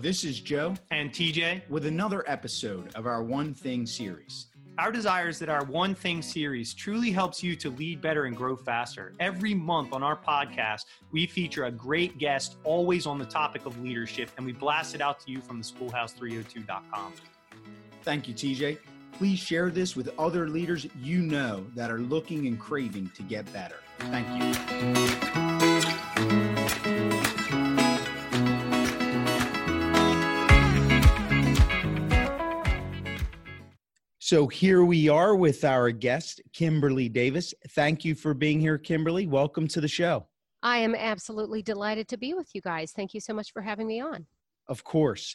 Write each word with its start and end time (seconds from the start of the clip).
this 0.00 0.24
is 0.24 0.40
Joe 0.40 0.74
and 0.90 1.10
TJ 1.10 1.68
with 1.68 1.84
another 1.84 2.24
episode 2.26 2.94
of 2.94 3.06
our 3.06 3.22
One 3.22 3.52
Thing 3.52 3.84
series. 3.84 4.46
Our 4.78 4.90
desire 4.90 5.28
is 5.28 5.38
that 5.40 5.50
our 5.50 5.64
One 5.64 5.94
Thing 5.94 6.22
series 6.22 6.72
truly 6.72 7.10
helps 7.10 7.42
you 7.42 7.54
to 7.56 7.68
lead 7.68 8.00
better 8.00 8.24
and 8.24 8.34
grow 8.34 8.56
faster. 8.56 9.12
Every 9.20 9.52
month 9.52 9.92
on 9.92 10.02
our 10.02 10.16
podcast, 10.16 10.86
we 11.12 11.26
feature 11.26 11.64
a 11.64 11.70
great 11.70 12.16
guest, 12.16 12.56
always 12.64 13.06
on 13.06 13.18
the 13.18 13.26
topic 13.26 13.66
of 13.66 13.78
leadership, 13.82 14.30
and 14.38 14.46
we 14.46 14.52
blast 14.52 14.94
it 14.94 15.02
out 15.02 15.20
to 15.20 15.30
you 15.30 15.40
from 15.42 15.58
the 15.58 15.64
schoolhouse302.com. 15.64 17.12
Thank 18.02 18.26
you, 18.26 18.32
TJ. 18.32 18.78
Please 19.12 19.38
share 19.38 19.68
this 19.68 19.96
with 19.96 20.18
other 20.18 20.48
leaders 20.48 20.86
you 21.02 21.18
know 21.18 21.66
that 21.74 21.90
are 21.90 21.98
looking 21.98 22.46
and 22.46 22.58
craving 22.58 23.10
to 23.16 23.22
get 23.22 23.52
better. 23.52 23.76
Thank 23.98 24.26
you. 25.36 25.49
So 34.30 34.46
here 34.46 34.84
we 34.84 35.08
are 35.08 35.34
with 35.34 35.64
our 35.64 35.90
guest, 35.90 36.40
Kimberly 36.52 37.08
Davis. 37.08 37.52
Thank 37.70 38.04
you 38.04 38.14
for 38.14 38.32
being 38.32 38.60
here, 38.60 38.78
Kimberly. 38.78 39.26
Welcome 39.26 39.66
to 39.66 39.80
the 39.80 39.88
show. 39.88 40.28
I 40.62 40.78
am 40.78 40.94
absolutely 40.94 41.62
delighted 41.62 42.06
to 42.06 42.16
be 42.16 42.32
with 42.34 42.46
you 42.54 42.60
guys. 42.60 42.92
Thank 42.92 43.12
you 43.12 43.18
so 43.18 43.34
much 43.34 43.52
for 43.52 43.60
having 43.60 43.88
me 43.88 44.00
on. 44.00 44.28
Of 44.68 44.84
course. 44.84 45.34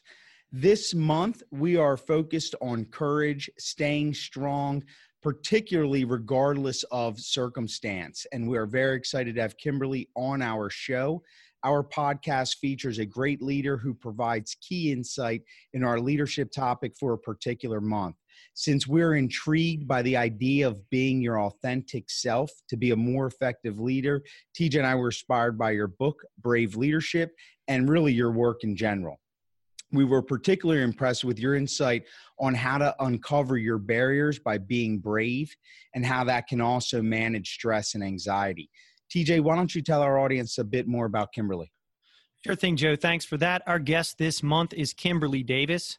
This 0.49 0.93
month, 0.93 1.43
we 1.51 1.75
are 1.75 1.97
focused 1.97 2.55
on 2.61 2.85
courage, 2.85 3.49
staying 3.57 4.13
strong, 4.13 4.81
particularly 5.21 6.05
regardless 6.05 6.83
of 6.83 7.19
circumstance. 7.19 8.25
And 8.31 8.47
we 8.47 8.57
are 8.57 8.65
very 8.65 8.95
excited 8.95 9.35
to 9.35 9.41
have 9.41 9.57
Kimberly 9.57 10.07
on 10.15 10.41
our 10.41 10.69
show. 10.69 11.21
Our 11.65 11.83
podcast 11.83 12.59
features 12.59 12.99
a 12.99 13.05
great 13.05 13.41
leader 13.41 13.75
who 13.75 13.93
provides 13.93 14.55
key 14.61 14.93
insight 14.93 15.41
in 15.73 15.83
our 15.83 15.99
leadership 15.99 16.49
topic 16.49 16.93
for 16.97 17.11
a 17.11 17.17
particular 17.17 17.81
month. 17.81 18.15
Since 18.53 18.87
we're 18.87 19.15
intrigued 19.15 19.87
by 19.87 20.01
the 20.01 20.17
idea 20.17 20.67
of 20.67 20.89
being 20.89 21.21
your 21.21 21.41
authentic 21.41 22.09
self 22.09 22.51
to 22.69 22.77
be 22.77 22.91
a 22.91 22.95
more 22.95 23.27
effective 23.27 23.79
leader, 23.79 24.23
TJ 24.57 24.77
and 24.77 24.87
I 24.87 24.95
were 24.95 25.07
inspired 25.07 25.57
by 25.57 25.71
your 25.71 25.87
book, 25.87 26.23
Brave 26.41 26.75
Leadership, 26.75 27.35
and 27.67 27.89
really 27.89 28.13
your 28.13 28.31
work 28.31 28.63
in 28.63 28.75
general. 28.75 29.19
We 29.91 30.05
were 30.05 30.21
particularly 30.21 30.81
impressed 30.81 31.23
with 31.23 31.39
your 31.39 31.55
insight 31.55 32.03
on 32.39 32.53
how 32.53 32.77
to 32.79 32.95
uncover 32.99 33.57
your 33.57 33.77
barriers 33.77 34.39
by 34.39 34.57
being 34.57 34.99
brave 34.99 35.55
and 35.93 36.05
how 36.05 36.23
that 36.25 36.47
can 36.47 36.59
also 36.59 37.01
manage 37.01 37.53
stress 37.53 37.95
and 37.95 38.03
anxiety. 38.03 38.69
TJ, 39.13 39.41
why 39.41 39.55
don't 39.55 39.73
you 39.73 39.81
tell 39.81 40.01
our 40.01 40.19
audience 40.19 40.57
a 40.57 40.63
bit 40.63 40.87
more 40.87 41.05
about 41.05 41.31
Kimberly? 41.31 41.71
Sure 42.45 42.55
thing, 42.55 42.75
Joe. 42.75 42.95
Thanks 42.95 43.25
for 43.25 43.37
that. 43.37 43.63
Our 43.65 43.79
guest 43.79 44.17
this 44.17 44.43
month 44.43 44.73
is 44.73 44.93
Kimberly 44.93 45.43
Davis. 45.43 45.97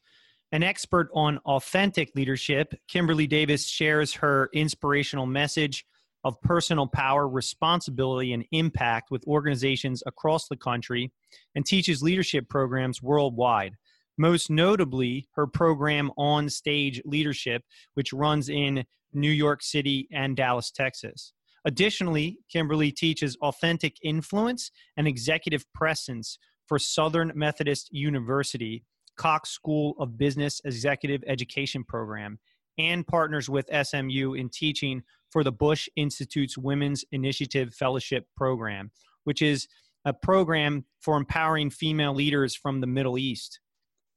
An 0.56 0.62
expert 0.62 1.10
on 1.12 1.36
authentic 1.44 2.12
leadership, 2.16 2.72
Kimberly 2.88 3.26
Davis 3.26 3.68
shares 3.68 4.14
her 4.14 4.48
inspirational 4.54 5.26
message 5.26 5.84
of 6.24 6.40
personal 6.40 6.86
power, 6.86 7.28
responsibility, 7.28 8.32
and 8.32 8.42
impact 8.52 9.10
with 9.10 9.22
organizations 9.26 10.02
across 10.06 10.48
the 10.48 10.56
country 10.56 11.12
and 11.54 11.66
teaches 11.66 12.02
leadership 12.02 12.48
programs 12.48 13.02
worldwide. 13.02 13.74
Most 14.16 14.48
notably, 14.48 15.28
her 15.34 15.46
program 15.46 16.10
On 16.16 16.48
Stage 16.48 17.02
Leadership, 17.04 17.60
which 17.92 18.14
runs 18.14 18.48
in 18.48 18.86
New 19.12 19.30
York 19.30 19.62
City 19.62 20.08
and 20.10 20.38
Dallas, 20.38 20.70
Texas. 20.70 21.34
Additionally, 21.66 22.38
Kimberly 22.50 22.90
teaches 22.90 23.36
authentic 23.42 23.96
influence 24.02 24.70
and 24.96 25.06
executive 25.06 25.70
presence 25.74 26.38
for 26.66 26.78
Southern 26.78 27.30
Methodist 27.34 27.90
University 27.92 28.84
Cox 29.16 29.50
School 29.50 29.94
of 29.98 30.18
Business 30.18 30.60
Executive 30.64 31.22
Education 31.26 31.84
Program 31.84 32.38
and 32.78 33.06
partners 33.06 33.48
with 33.48 33.70
SMU 33.82 34.34
in 34.34 34.48
teaching 34.50 35.02
for 35.30 35.42
the 35.42 35.52
Bush 35.52 35.88
Institute's 35.96 36.58
Women's 36.58 37.04
Initiative 37.12 37.74
Fellowship 37.74 38.26
Program, 38.36 38.90
which 39.24 39.42
is 39.42 39.66
a 40.04 40.12
program 40.12 40.84
for 41.00 41.16
empowering 41.16 41.70
female 41.70 42.14
leaders 42.14 42.54
from 42.54 42.80
the 42.80 42.86
Middle 42.86 43.18
East. 43.18 43.60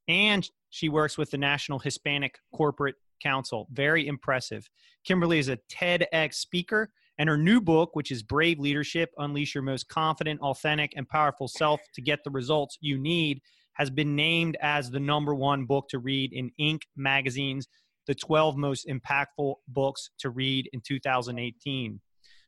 And 0.08 0.48
she 0.70 0.90
works 0.90 1.18
with 1.18 1.32
the 1.32 1.38
National 1.38 1.80
Hispanic 1.80 2.40
Corporate 2.54 2.96
Council. 3.22 3.68
Very 3.72 4.08
impressive. 4.08 4.70
Kimberly 5.04 5.40
is 5.40 5.50
a 5.50 5.60
TEDx 5.70 6.36
speaker, 6.36 6.92
and 7.18 7.28
her 7.28 7.38
new 7.38 7.60
book, 7.60 7.96
which 7.96 8.12
is 8.12 8.24
Brave 8.24 8.60
Leadership 8.60 9.12
Unleash 9.18 9.54
Your 9.54 9.64
Most 9.64 9.90
Confident, 9.90 10.40
Authentic, 10.42 10.94
and 10.96 11.08
Powerful 11.08 11.48
Self 11.48 11.82
to 11.94 12.02
Get 12.02 12.24
the 12.24 12.32
Results 12.32 12.78
You 12.82 12.98
Need, 12.98 13.42
has 13.80 13.90
been 13.90 14.16
named 14.16 14.58
as 14.62 14.92
the 14.92 15.00
number 15.00 15.34
one 15.34 15.66
book 15.66 15.88
to 15.90 16.00
read 16.00 16.34
in 16.34 16.52
Inc. 16.60 16.82
magazine's 16.98 17.68
the 18.08 18.14
12 18.14 18.58
most 18.58 18.88
impactful 18.88 19.56
books 19.70 20.10
to 20.20 20.30
read 20.30 20.70
in 20.74 20.82
2018. 20.86 22.02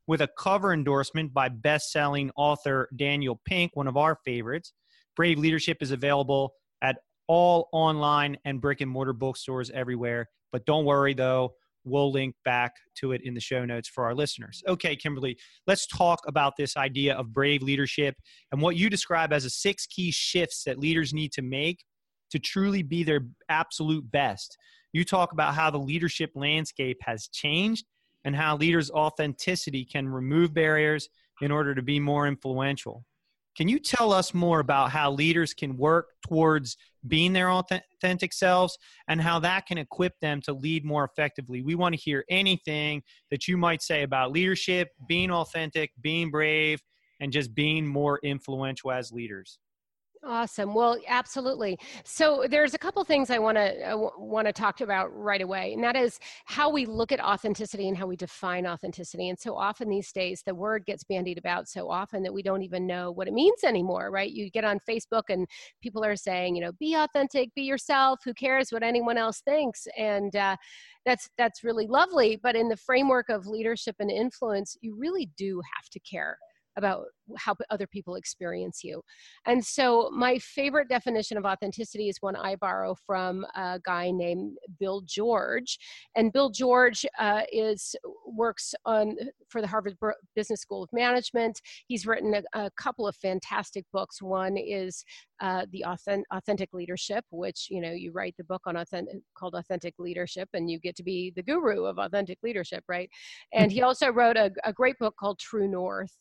With 0.08 0.22
a 0.22 0.30
cover 0.38 0.74
endorsement 0.74 1.34
by 1.34 1.47
best-selling 1.50 2.31
author 2.36 2.90
Daniel 2.96 3.40
Pink, 3.46 3.72
one 3.75 3.88
of 3.88 3.96
our 3.96 4.18
favorites, 4.25 4.74
Brave 5.16 5.40
Leadership 5.40 5.78
is 5.81 5.92
available 5.92 6.53
at 6.81 6.97
all 7.28 7.69
online 7.72 8.38
and 8.44 8.59
brick 8.59 8.81
and 8.81 8.92
mortar 8.92 9.13
bookstores 9.13 9.69
everywhere. 9.69 10.28
But 10.52 10.66
don't 10.66 10.84
worry 10.84 11.13
though, 11.13 11.53
We'll 11.84 12.12
link 12.12 12.36
back 12.46 12.74
to 12.97 13.12
it 13.12 13.22
in 13.24 13.34
the 13.34 13.40
show 13.40 13.66
notes 13.66 13.90
for 13.90 14.06
our 14.06 14.14
listeners. 14.14 14.62
Okay, 14.68 14.96
Kimberly, 14.96 15.38
let's 15.66 15.88
talk 15.88 16.19
about 16.28 16.53
this 16.58 16.78
idea 16.78 17.16
of 17.16 17.34
brave 17.34 17.64
leadership 17.64 18.16
and 18.52 18.62
what 18.62 18.75
you 18.75 18.90
describe 18.90 19.34
as 19.34 19.44
the 19.44 19.50
six 19.50 19.88
key 19.88 20.12
shifts 20.12 20.64
that 20.66 20.80
leaders 20.80 21.14
need 21.14 21.31
to 21.34 21.42
make 21.42 21.84
to 22.31 22.40
truly 22.40 22.84
be 22.84 23.03
their 23.03 23.22
absolute 23.50 24.09
best. 24.12 24.58
You 24.94 25.03
talk 25.03 25.31
about 25.31 25.56
how 25.56 25.72
the 25.72 25.80
leadership 25.80 26.31
landscape 26.36 26.97
has 27.02 27.28
changed 27.28 27.86
and 28.24 28.36
how 28.36 28.58
leaders' 28.58 28.92
authenticity 28.92 29.86
can 29.86 30.08
remove 30.08 30.53
barriers 30.53 31.09
in 31.42 31.52
order 31.52 31.74
to 31.74 31.81
be 31.81 32.00
more 32.00 32.28
influential. 32.28 33.06
Can 33.58 33.68
you 33.68 33.80
tell 33.80 34.13
us 34.13 34.34
more 34.34 34.59
about 34.59 34.92
how 34.92 35.12
leaders 35.12 35.53
can 35.53 35.75
work 35.75 36.09
towards 36.28 36.78
being 37.07 37.34
their 37.34 37.51
authentic 37.51 38.34
selves 38.34 38.78
and 39.07 39.22
how 39.22 39.39
that 39.39 39.66
can 39.66 39.78
equip 39.78 40.19
them 40.19 40.41
to 40.41 40.53
lead 40.53 40.85
more 40.85 41.03
effectively? 41.03 41.62
We 41.62 41.75
want 41.75 41.95
to 41.95 42.01
hear 42.01 42.23
anything 42.29 43.03
that 43.29 43.47
you 43.47 43.57
might 43.57 43.81
say 43.81 44.03
about 44.03 44.31
leadership, 44.31 44.89
being 45.07 45.31
authentic, 45.31 45.91
being 46.01 46.31
brave, 46.31 46.81
and 47.19 47.31
just 47.31 47.53
being 47.53 47.85
more 47.85 48.19
influential 48.23 48.91
as 48.91 49.12
leaders. 49.12 49.59
Awesome. 50.23 50.75
Well, 50.75 50.99
absolutely. 51.07 51.79
So 52.03 52.45
there's 52.47 52.75
a 52.75 52.77
couple 52.77 53.03
things 53.03 53.31
I 53.31 53.39
want 53.39 53.57
to 53.57 53.91
uh, 53.91 53.97
want 54.19 54.45
to 54.45 54.53
talk 54.53 54.79
about 54.81 55.07
right 55.17 55.41
away, 55.41 55.73
and 55.73 55.83
that 55.83 55.95
is 55.95 56.19
how 56.45 56.69
we 56.69 56.85
look 56.85 57.11
at 57.11 57.19
authenticity 57.19 57.87
and 57.87 57.97
how 57.97 58.05
we 58.05 58.15
define 58.15 58.67
authenticity. 58.67 59.29
And 59.29 59.39
so 59.39 59.55
often 59.55 59.89
these 59.89 60.11
days, 60.11 60.43
the 60.45 60.53
word 60.53 60.85
gets 60.85 61.03
bandied 61.03 61.39
about 61.39 61.67
so 61.67 61.89
often 61.89 62.21
that 62.21 62.31
we 62.33 62.43
don't 62.43 62.61
even 62.61 62.85
know 62.85 63.11
what 63.11 63.27
it 63.27 63.33
means 63.33 63.63
anymore. 63.63 64.11
Right? 64.11 64.31
You 64.31 64.51
get 64.51 64.63
on 64.63 64.77
Facebook 64.87 65.23
and 65.29 65.47
people 65.81 66.05
are 66.05 66.15
saying, 66.15 66.55
you 66.55 66.61
know, 66.61 66.71
be 66.73 66.93
authentic, 66.93 67.51
be 67.55 67.63
yourself. 67.63 68.19
Who 68.23 68.35
cares 68.35 68.71
what 68.71 68.83
anyone 68.83 69.17
else 69.17 69.41
thinks? 69.41 69.88
And 69.97 70.35
uh, 70.35 70.55
that's 71.03 71.31
that's 71.35 71.63
really 71.63 71.88
lovely. 71.88 72.35
But 72.41 72.55
in 72.55 72.69
the 72.69 72.77
framework 72.77 73.29
of 73.29 73.47
leadership 73.47 73.95
and 73.97 74.11
influence, 74.11 74.77
you 74.81 74.95
really 74.95 75.31
do 75.35 75.63
have 75.75 75.89
to 75.89 75.99
care 75.99 76.38
about 76.77 77.05
how 77.37 77.55
other 77.69 77.87
people 77.87 78.15
experience 78.15 78.83
you. 78.83 79.01
And 79.45 79.63
so, 79.63 80.09
my 80.11 80.37
favorite 80.39 80.89
definition 80.89 81.37
of 81.37 81.45
authenticity 81.45 82.09
is 82.09 82.17
one 82.21 82.35
I 82.35 82.55
borrow 82.55 82.95
from 83.05 83.45
a 83.55 83.79
guy 83.83 84.11
named 84.11 84.57
Bill 84.79 85.01
George. 85.05 85.77
And 86.15 86.33
Bill 86.33 86.49
George 86.49 87.05
uh, 87.19 87.41
is 87.51 87.95
works 88.25 88.73
on 88.85 89.15
for 89.49 89.61
the 89.61 89.67
Harvard 89.67 89.97
Business 90.35 90.61
School 90.61 90.83
of 90.83 90.89
Management. 90.93 91.61
He's 91.87 92.05
written 92.05 92.33
a, 92.33 92.43
a 92.53 92.71
couple 92.71 93.07
of 93.07 93.15
fantastic 93.15 93.85
books. 93.91 94.21
One 94.21 94.57
is 94.57 95.03
uh, 95.41 95.65
the 95.71 95.85
authentic, 95.85 96.25
authentic 96.31 96.69
leadership, 96.74 97.25
which 97.31 97.67
you 97.69 97.81
know 97.81 97.91
you 97.91 98.12
write 98.12 98.35
the 98.38 98.44
book 98.44 98.62
on 98.65 98.77
authentic 98.77 99.15
called 99.35 99.56
Authentic 99.56 99.95
Leadership, 100.00 100.50
and 100.53 100.69
you 100.69 100.79
get 100.79 100.95
to 100.97 101.03
be 101.03 101.31
the 101.35 101.44
guru 101.44 101.85
of 101.85 101.97
authentic 101.97 102.39
leadership, 102.44 102.83
right? 102.88 103.09
And 103.53 103.71
he 103.71 103.81
also 103.81 104.09
wrote 104.09 104.38
a, 104.38 104.51
a 104.63 104.74
great 104.74 104.97
book 105.00 105.15
called 105.19 105.39
True 105.39 105.67
North 105.67 106.15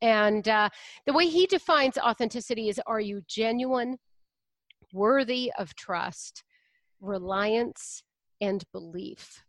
and 0.00 0.48
uh, 0.48 0.68
the 1.06 1.12
way 1.12 1.26
he 1.26 1.46
defines 1.46 1.98
authenticity 1.98 2.68
is 2.68 2.80
are 2.86 3.00
you 3.00 3.22
genuine, 3.28 3.98
worthy 4.92 5.52
of 5.58 5.74
trust, 5.74 6.44
reliance, 7.00 8.02
and 8.40 8.64
belief? 8.72 9.42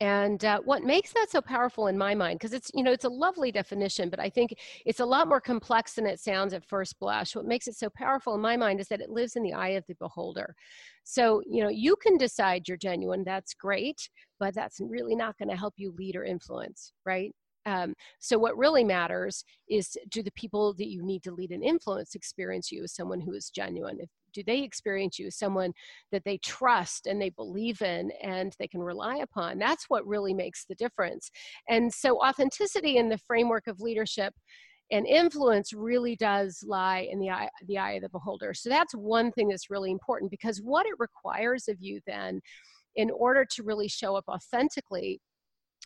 and 0.00 0.44
uh, 0.44 0.60
what 0.64 0.82
makes 0.84 1.12
that 1.12 1.26
so 1.30 1.40
powerful 1.40 1.86
in 1.86 1.96
my 1.96 2.14
mind 2.14 2.38
because 2.38 2.52
it's 2.52 2.70
you 2.74 2.82
know 2.82 2.92
it's 2.92 3.04
a 3.04 3.08
lovely 3.08 3.50
definition 3.50 4.10
but 4.10 4.20
i 4.20 4.28
think 4.28 4.54
it's 4.84 5.00
a 5.00 5.04
lot 5.04 5.28
more 5.28 5.40
complex 5.40 5.94
than 5.94 6.06
it 6.06 6.20
sounds 6.20 6.52
at 6.52 6.64
first 6.64 6.98
blush. 6.98 7.34
What 7.34 7.46
makes 7.46 7.66
it 7.66 7.76
so 7.76 7.88
powerful 7.90 8.34
in 8.34 8.40
my 8.40 8.56
mind 8.56 8.80
is 8.80 8.88
that 8.88 9.00
it 9.00 9.10
lives 9.10 9.36
in 9.36 9.42
the 9.42 9.52
eye 9.52 9.70
of 9.70 9.84
the 9.86 9.94
beholder. 9.94 10.54
So 11.04 11.42
you 11.46 11.62
know 11.62 11.70
you 11.70 11.96
can 11.96 12.18
decide 12.18 12.68
you're 12.68 12.76
genuine 12.76 13.24
that's 13.24 13.54
great 13.54 14.08
but 14.38 14.54
that's 14.54 14.80
really 14.80 15.14
not 15.14 15.38
going 15.38 15.48
to 15.48 15.56
help 15.56 15.74
you 15.76 15.94
lead 15.96 16.16
or 16.16 16.24
influence 16.24 16.92
right 17.04 17.32
Um, 17.66 17.94
so 18.20 18.38
what 18.38 18.56
really 18.56 18.84
matters 18.84 19.44
is 19.68 19.96
do 20.08 20.22
the 20.22 20.32
people 20.32 20.72
that 20.74 20.88
you 20.88 21.04
need 21.04 21.22
to 21.24 21.32
lead 21.32 21.50
and 21.50 21.64
influence 21.64 22.14
experience 22.14 22.70
you 22.70 22.84
as 22.84 22.94
someone 22.94 23.20
who 23.20 23.34
is 23.34 23.50
genuine? 23.50 23.98
If, 24.00 24.08
do 24.32 24.42
they 24.44 24.62
experience 24.62 25.18
you 25.18 25.26
as 25.26 25.36
someone 25.36 25.72
that 26.12 26.22
they 26.24 26.38
trust 26.38 27.06
and 27.06 27.20
they 27.20 27.30
believe 27.30 27.82
in 27.82 28.12
and 28.22 28.54
they 28.58 28.68
can 28.68 28.80
rely 28.80 29.16
upon? 29.16 29.58
That's 29.58 29.86
what 29.88 30.06
really 30.06 30.32
makes 30.32 30.64
the 30.64 30.74
difference. 30.76 31.30
And 31.68 31.92
so 31.92 32.22
authenticity 32.24 32.98
in 32.98 33.08
the 33.08 33.18
framework 33.18 33.66
of 33.66 33.80
leadership 33.80 34.32
and 34.92 35.06
influence 35.06 35.72
really 35.72 36.14
does 36.14 36.62
lie 36.64 37.08
in 37.10 37.18
the 37.18 37.30
eye, 37.30 37.48
the 37.66 37.78
eye 37.78 37.92
of 37.92 38.02
the 38.02 38.08
beholder. 38.08 38.54
So 38.54 38.68
that's 38.68 38.94
one 38.94 39.32
thing 39.32 39.48
that's 39.48 39.70
really 39.70 39.90
important 39.90 40.30
because 40.30 40.58
what 40.58 40.86
it 40.86 40.94
requires 40.98 41.66
of 41.66 41.78
you 41.80 42.00
then 42.06 42.40
in 42.94 43.10
order 43.10 43.44
to 43.44 43.62
really 43.62 43.88
show 43.88 44.16
up 44.16 44.24
authentically 44.28 45.20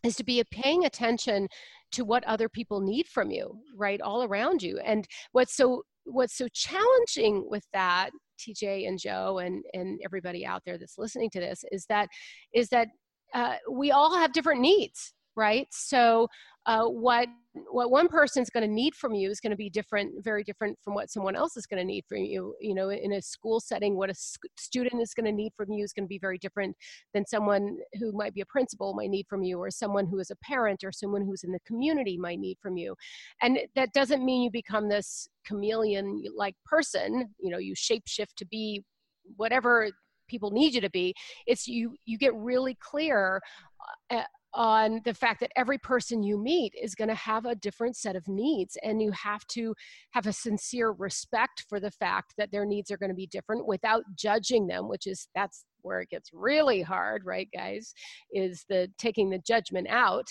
is 0.02 0.16
to 0.16 0.24
be 0.24 0.42
paying 0.50 0.84
attention 0.84 1.48
to 1.92 2.04
what 2.04 2.24
other 2.24 2.48
people 2.48 2.80
need 2.80 3.06
from 3.06 3.30
you 3.30 3.58
right 3.76 4.00
all 4.00 4.22
around 4.22 4.62
you. 4.62 4.78
And 4.78 5.06
what's 5.32 5.56
so 5.56 5.82
what's 6.04 6.36
so 6.36 6.48
challenging 6.52 7.46
with 7.48 7.64
that 7.74 8.10
tj 8.40 8.88
and 8.88 8.98
joe 8.98 9.38
and 9.38 9.62
and 9.74 10.00
everybody 10.02 10.46
out 10.46 10.62
there 10.64 10.78
that's 10.78 10.96
listening 10.96 11.28
to 11.28 11.38
this 11.38 11.62
is 11.70 11.84
that 11.90 12.08
is 12.54 12.70
that 12.70 12.88
uh, 13.34 13.56
we 13.70 13.90
all 13.92 14.16
have 14.16 14.32
different 14.32 14.62
needs 14.62 15.12
right? 15.36 15.66
So 15.70 16.28
uh, 16.70 16.84
what 16.84 17.26
what 17.72 17.90
one 17.90 18.06
person's 18.06 18.48
going 18.48 18.64
to 18.64 18.72
need 18.72 18.94
from 18.94 19.12
you 19.12 19.28
is 19.28 19.40
going 19.40 19.50
to 19.50 19.56
be 19.56 19.68
different 19.68 20.12
very 20.22 20.44
different 20.44 20.78
from 20.84 20.94
what 20.94 21.10
someone 21.10 21.34
else 21.34 21.56
is 21.56 21.66
going 21.66 21.80
to 21.80 21.84
need 21.84 22.04
from 22.08 22.18
you. 22.18 22.54
You 22.60 22.76
know 22.76 22.90
in 22.90 23.12
a 23.12 23.20
school 23.20 23.58
setting 23.58 23.96
what 23.96 24.08
a 24.08 24.14
student 24.56 25.02
is 25.02 25.12
going 25.12 25.26
to 25.26 25.32
need 25.32 25.52
from 25.56 25.72
you 25.72 25.82
is 25.82 25.92
going 25.92 26.04
to 26.04 26.08
be 26.08 26.20
very 26.20 26.38
different 26.38 26.76
than 27.12 27.26
someone 27.26 27.78
who 27.98 28.12
might 28.12 28.34
be 28.34 28.40
a 28.40 28.46
principal 28.46 28.94
might 28.94 29.10
need 29.10 29.26
from 29.28 29.42
you 29.42 29.58
or 29.58 29.68
someone 29.68 30.06
who 30.06 30.20
is 30.20 30.30
a 30.30 30.36
parent 30.36 30.84
or 30.84 30.92
someone 30.92 31.22
who's 31.22 31.42
in 31.42 31.50
the 31.50 31.58
community 31.66 32.16
might 32.16 32.38
need 32.38 32.56
from 32.62 32.76
you. 32.76 32.94
And 33.42 33.58
that 33.74 33.92
doesn't 33.92 34.24
mean 34.24 34.42
you 34.42 34.50
become 34.52 34.88
this 34.88 35.28
chameleon 35.44 36.22
like 36.36 36.54
person 36.64 37.34
you 37.40 37.50
know 37.50 37.58
you 37.58 37.74
shapeshift 37.74 38.34
to 38.36 38.46
be 38.46 38.84
whatever 39.36 39.88
people 40.28 40.52
need 40.52 40.72
you 40.74 40.80
to 40.80 40.90
be. 40.90 41.14
It's 41.48 41.66
you 41.66 41.96
you 42.04 42.16
get 42.16 42.32
really 42.36 42.76
clear 42.80 43.40
uh, 44.10 44.22
on 44.54 45.00
the 45.04 45.14
fact 45.14 45.40
that 45.40 45.52
every 45.56 45.78
person 45.78 46.22
you 46.22 46.36
meet 46.36 46.74
is 46.80 46.94
going 46.94 47.08
to 47.08 47.14
have 47.14 47.46
a 47.46 47.54
different 47.54 47.96
set 47.96 48.16
of 48.16 48.26
needs 48.26 48.76
and 48.82 49.00
you 49.00 49.12
have 49.12 49.46
to 49.46 49.74
have 50.10 50.26
a 50.26 50.32
sincere 50.32 50.92
respect 50.92 51.64
for 51.68 51.78
the 51.78 51.90
fact 51.90 52.34
that 52.36 52.50
their 52.50 52.66
needs 52.66 52.90
are 52.90 52.96
going 52.96 53.10
to 53.10 53.14
be 53.14 53.28
different 53.28 53.66
without 53.66 54.02
judging 54.16 54.66
them 54.66 54.88
which 54.88 55.06
is 55.06 55.28
that's 55.34 55.64
where 55.82 56.00
it 56.00 56.08
gets 56.08 56.30
really 56.32 56.82
hard 56.82 57.22
right 57.24 57.48
guys 57.54 57.94
is 58.32 58.64
the 58.68 58.88
taking 58.98 59.30
the 59.30 59.38
judgment 59.38 59.86
out 59.88 60.26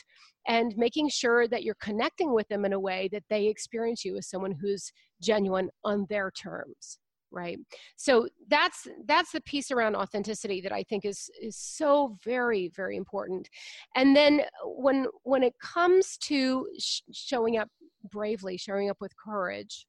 and 0.47 0.73
making 0.77 1.09
sure 1.09 1.47
that 1.47 1.63
you're 1.63 1.75
connecting 1.81 2.33
with 2.33 2.47
them 2.49 2.65
in 2.65 2.73
a 2.73 2.79
way 2.79 3.09
that 3.11 3.23
they 3.29 3.45
experience 3.47 4.03
you 4.03 4.17
as 4.17 4.27
someone 4.29 4.55
who's 4.59 4.91
genuine 5.21 5.69
on 5.83 6.05
their 6.09 6.31
terms 6.31 6.99
right? 7.31 7.59
So 7.95 8.27
that's 8.47 8.87
that's 9.05 9.31
the 9.31 9.41
piece 9.41 9.71
around 9.71 9.95
authenticity 9.95 10.61
that 10.61 10.71
i 10.71 10.83
think 10.83 11.05
is 11.05 11.29
is 11.41 11.55
so 11.55 12.17
very 12.23 12.69
very 12.75 12.97
important. 12.97 13.49
And 13.95 14.15
then 14.15 14.41
when 14.63 15.07
when 15.23 15.43
it 15.43 15.53
comes 15.59 16.17
to 16.17 16.67
sh- 16.79 17.01
showing 17.11 17.57
up 17.57 17.69
bravely 18.09 18.57
showing 18.57 18.89
up 18.89 18.97
with 19.01 19.15
courage 19.17 19.85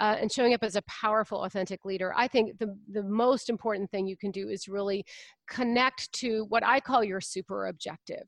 uh, 0.00 0.16
and 0.20 0.32
showing 0.32 0.54
up 0.54 0.64
as 0.64 0.76
a 0.76 0.82
powerful, 0.82 1.44
authentic 1.44 1.84
leader, 1.84 2.12
I 2.16 2.26
think 2.26 2.58
the, 2.58 2.76
the 2.90 3.02
most 3.02 3.48
important 3.48 3.90
thing 3.90 4.06
you 4.06 4.16
can 4.16 4.30
do 4.30 4.48
is 4.48 4.66
really 4.68 5.04
connect 5.48 6.10
to 6.14 6.46
what 6.48 6.64
I 6.64 6.80
call 6.80 7.04
your 7.04 7.20
super 7.20 7.66
objective. 7.66 8.24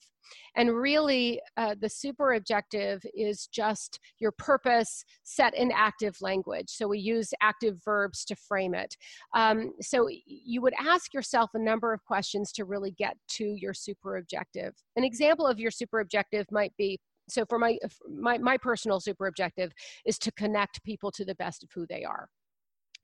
And 0.56 0.74
really, 0.74 1.40
uh, 1.56 1.74
the 1.80 1.88
super 1.88 2.34
objective 2.34 3.02
is 3.14 3.48
just 3.48 3.98
your 4.18 4.32
purpose 4.32 5.04
set 5.24 5.54
in 5.56 5.72
active 5.74 6.16
language. 6.20 6.68
So 6.68 6.88
we 6.88 6.98
use 6.98 7.30
active 7.40 7.78
verbs 7.84 8.24
to 8.26 8.36
frame 8.36 8.74
it. 8.74 8.96
Um, 9.34 9.72
so 9.80 10.08
you 10.26 10.62
would 10.62 10.74
ask 10.78 11.12
yourself 11.12 11.50
a 11.54 11.58
number 11.58 11.92
of 11.92 12.04
questions 12.04 12.52
to 12.52 12.64
really 12.64 12.92
get 12.92 13.16
to 13.30 13.44
your 13.44 13.74
super 13.74 14.16
objective. 14.16 14.74
An 14.96 15.04
example 15.04 15.46
of 15.46 15.58
your 15.58 15.70
super 15.70 16.00
objective 16.00 16.46
might 16.50 16.72
be 16.76 17.00
so 17.28 17.44
for 17.44 17.58
my 17.58 17.78
my 18.08 18.38
my 18.38 18.56
personal 18.56 19.00
super 19.00 19.26
objective 19.26 19.72
is 20.04 20.18
to 20.18 20.32
connect 20.32 20.82
people 20.84 21.10
to 21.12 21.24
the 21.24 21.34
best 21.34 21.62
of 21.62 21.70
who 21.74 21.86
they 21.86 22.04
are. 22.04 22.28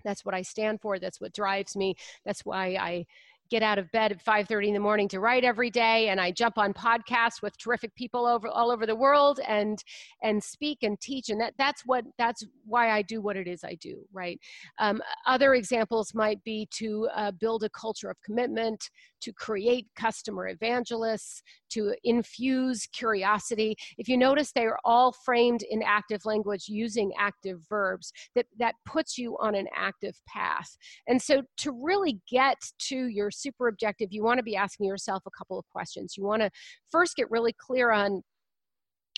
That's 0.05 0.25
what 0.25 0.35
i 0.35 0.43
stand 0.43 0.81
for 0.81 0.99
that's 0.99 1.21
what 1.21 1.35
drives 1.35 1.75
me 1.75 1.97
that's 2.25 2.45
why 2.45 2.77
i 2.77 3.05
get 3.51 3.63
out 3.63 3.79
of 3.79 3.91
bed 3.93 4.13
at 4.13 4.23
5:30 4.23 4.69
in 4.69 4.75
the 4.75 4.81
morning 4.81 5.09
to 5.09 5.21
write 5.21 5.45
every 5.45 5.71
day 5.71 6.09
and 6.09 6.21
I 6.21 6.31
jump 6.31 6.59
on 6.59 6.73
podcasts 6.73 7.43
with 7.43 7.57
terrific 7.59 7.95
people 7.95 8.27
over 8.27 8.49
all 8.49 8.71
over 8.71 8.87
the 8.87 8.97
world 8.97 9.41
and 9.47 9.83
and 10.23 10.43
speak 10.43 10.83
and 10.83 11.01
teach 11.01 11.29
and 11.31 11.41
that 11.41 11.55
that's 11.59 11.83
what 11.87 12.05
that's 12.19 12.45
why 12.65 12.91
I 12.91 13.03
do 13.03 13.21
what 13.21 13.37
it 13.37 13.47
is 13.47 13.65
I 13.65 13.75
do 13.75 14.05
right? 14.13 14.39
Um, 14.79 15.03
other 15.27 15.55
examples 15.55 16.15
might 16.15 16.43
be 16.45 16.69
to 16.77 17.09
uh, 17.15 17.33
build 17.33 17.65
a 17.65 17.71
culture 17.71 18.11
of 18.11 18.17
commitment 18.25 18.91
to 19.21 19.33
create 19.33 19.87
customer 19.97 20.49
evangelists 20.49 21.43
to 21.71 21.95
infuse 22.05 22.87
curiosity. 22.93 23.77
If 23.99 24.09
you 24.09 24.17
notice 24.17 24.53
they 24.53 24.67
are 24.67 24.79
all 24.85 25.13
framed 25.13 25.63
in 25.69 25.83
active 25.83 26.25
language 26.25 26.69
using 26.69 27.13
active 27.19 27.61
verbs 27.69 28.13
that 28.35 28.47
that 28.59 28.75
puts 28.85 29.19
you 29.19 29.37
on 29.41 29.55
an 29.55 29.67
active 29.75 30.21
path. 30.27 30.77
And 31.07 31.21
so 31.21 31.43
to 31.59 31.73
really 31.73 32.21
get 32.31 32.59
to 32.89 33.07
your 33.07 33.31
super 33.39 33.69
objective, 33.69 34.13
you 34.13 34.23
want 34.23 34.39
to 34.39 34.45
be 34.45 34.57
asking 34.57 34.87
yourself 34.87 35.23
a 35.27 35.31
couple 35.31 35.59
of 35.59 35.69
questions. 35.69 36.17
You 36.17 36.25
want 36.25 36.43
to 36.43 36.51
first 36.91 37.17
get 37.17 37.31
really 37.31 37.53
clear 37.53 37.91
on 37.91 38.23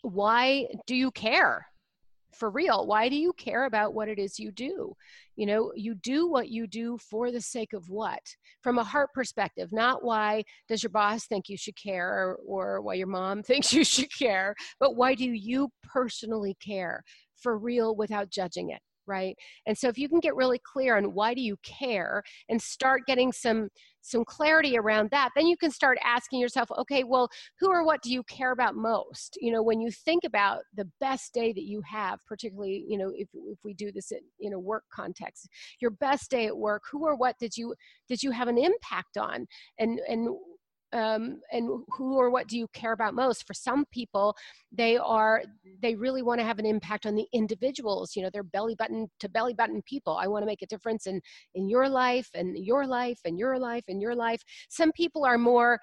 why 0.02 0.66
do 0.86 0.94
you 0.94 1.10
care? 1.10 1.66
For 2.34 2.48
real, 2.48 2.86
why 2.86 3.08
do 3.08 3.16
you 3.16 3.32
care 3.32 3.64
about 3.64 3.92
what 3.92 4.08
it 4.08 4.18
is 4.18 4.38
you 4.38 4.52
do? 4.52 4.94
You 5.36 5.46
know, 5.46 5.72
you 5.74 5.94
do 5.94 6.28
what 6.28 6.48
you 6.48 6.66
do 6.66 6.96
for 6.98 7.32
the 7.32 7.40
sake 7.40 7.72
of 7.72 7.88
what? 7.88 8.20
From 8.62 8.78
a 8.78 8.84
heart 8.84 9.10
perspective, 9.12 9.72
not 9.72 10.04
why 10.04 10.44
does 10.68 10.82
your 10.82 10.90
boss 10.90 11.26
think 11.26 11.48
you 11.48 11.56
should 11.56 11.76
care 11.76 12.08
or, 12.08 12.38
or 12.46 12.82
why 12.82 12.94
your 12.94 13.08
mom 13.08 13.42
thinks 13.42 13.72
you 13.72 13.84
should 13.84 14.16
care, 14.16 14.54
but 14.78 14.96
why 14.96 15.14
do 15.14 15.24
you 15.24 15.70
personally 15.82 16.56
care 16.60 17.02
for 17.36 17.58
real 17.58 17.96
without 17.96 18.30
judging 18.30 18.70
it? 18.70 18.80
Right? 19.06 19.36
And 19.66 19.76
so 19.76 19.88
if 19.88 19.98
you 19.98 20.08
can 20.08 20.20
get 20.20 20.34
really 20.36 20.60
clear 20.60 20.96
on 20.96 21.14
why 21.14 21.34
do 21.34 21.40
you 21.40 21.56
care 21.62 22.22
and 22.48 22.60
start 22.60 23.02
getting 23.06 23.32
some 23.32 23.68
some 24.02 24.24
clarity 24.24 24.78
around 24.78 25.10
that 25.10 25.28
then 25.36 25.46
you 25.46 25.58
can 25.58 25.70
start 25.70 25.98
asking 26.02 26.40
yourself 26.40 26.70
okay 26.78 27.04
well 27.04 27.28
who 27.58 27.68
or 27.70 27.84
what 27.84 28.00
do 28.00 28.10
you 28.10 28.22
care 28.22 28.52
about 28.52 28.74
most? 28.74 29.36
You 29.42 29.52
know 29.52 29.62
when 29.62 29.80
you 29.80 29.90
think 29.90 30.24
about 30.24 30.60
the 30.74 30.88
best 31.00 31.34
day 31.34 31.52
that 31.52 31.64
you 31.64 31.82
have 31.82 32.18
particularly 32.26 32.84
you 32.88 32.96
know 32.96 33.12
if, 33.14 33.28
if 33.34 33.58
we 33.62 33.74
do 33.74 33.92
this 33.92 34.10
in, 34.10 34.20
in 34.40 34.54
a 34.54 34.58
work 34.58 34.84
context 34.90 35.48
your 35.80 35.90
best 35.90 36.30
day 36.30 36.46
at 36.46 36.56
work 36.56 36.82
who 36.90 37.04
or 37.04 37.14
what 37.14 37.36
did 37.38 37.56
you 37.56 37.74
did 38.08 38.22
you 38.22 38.32
have 38.32 38.48
an 38.48 38.58
impact 38.58 39.16
on? 39.16 39.46
And 39.78 40.00
and 40.08 40.28
um, 40.92 41.40
and 41.52 41.68
who 41.90 42.16
or 42.16 42.30
what 42.30 42.48
do 42.48 42.58
you 42.58 42.66
care 42.72 42.92
about 42.92 43.14
most? 43.14 43.46
For 43.46 43.54
some 43.54 43.84
people 43.92 44.36
they 44.72 44.96
are 44.96 45.42
they 45.82 45.94
really 45.94 46.22
want 46.22 46.40
to 46.40 46.46
have 46.46 46.58
an 46.58 46.66
impact 46.66 47.04
on 47.04 47.16
the 47.16 47.26
individuals 47.32 48.14
you 48.14 48.22
know 48.22 48.30
they're 48.32 48.44
belly 48.44 48.76
button 48.76 49.08
to 49.20 49.28
belly 49.28 49.54
button 49.54 49.82
people. 49.82 50.16
I 50.16 50.26
want 50.26 50.42
to 50.42 50.46
make 50.46 50.62
a 50.62 50.66
difference 50.66 51.06
in 51.06 51.20
in 51.54 51.68
your 51.68 51.88
life 51.88 52.28
and 52.34 52.56
your 52.58 52.86
life 52.86 53.20
and 53.24 53.38
your 53.38 53.58
life 53.58 53.84
and 53.88 54.00
your 54.00 54.14
life. 54.14 54.42
Some 54.68 54.92
people 54.92 55.24
are 55.24 55.38
more 55.38 55.78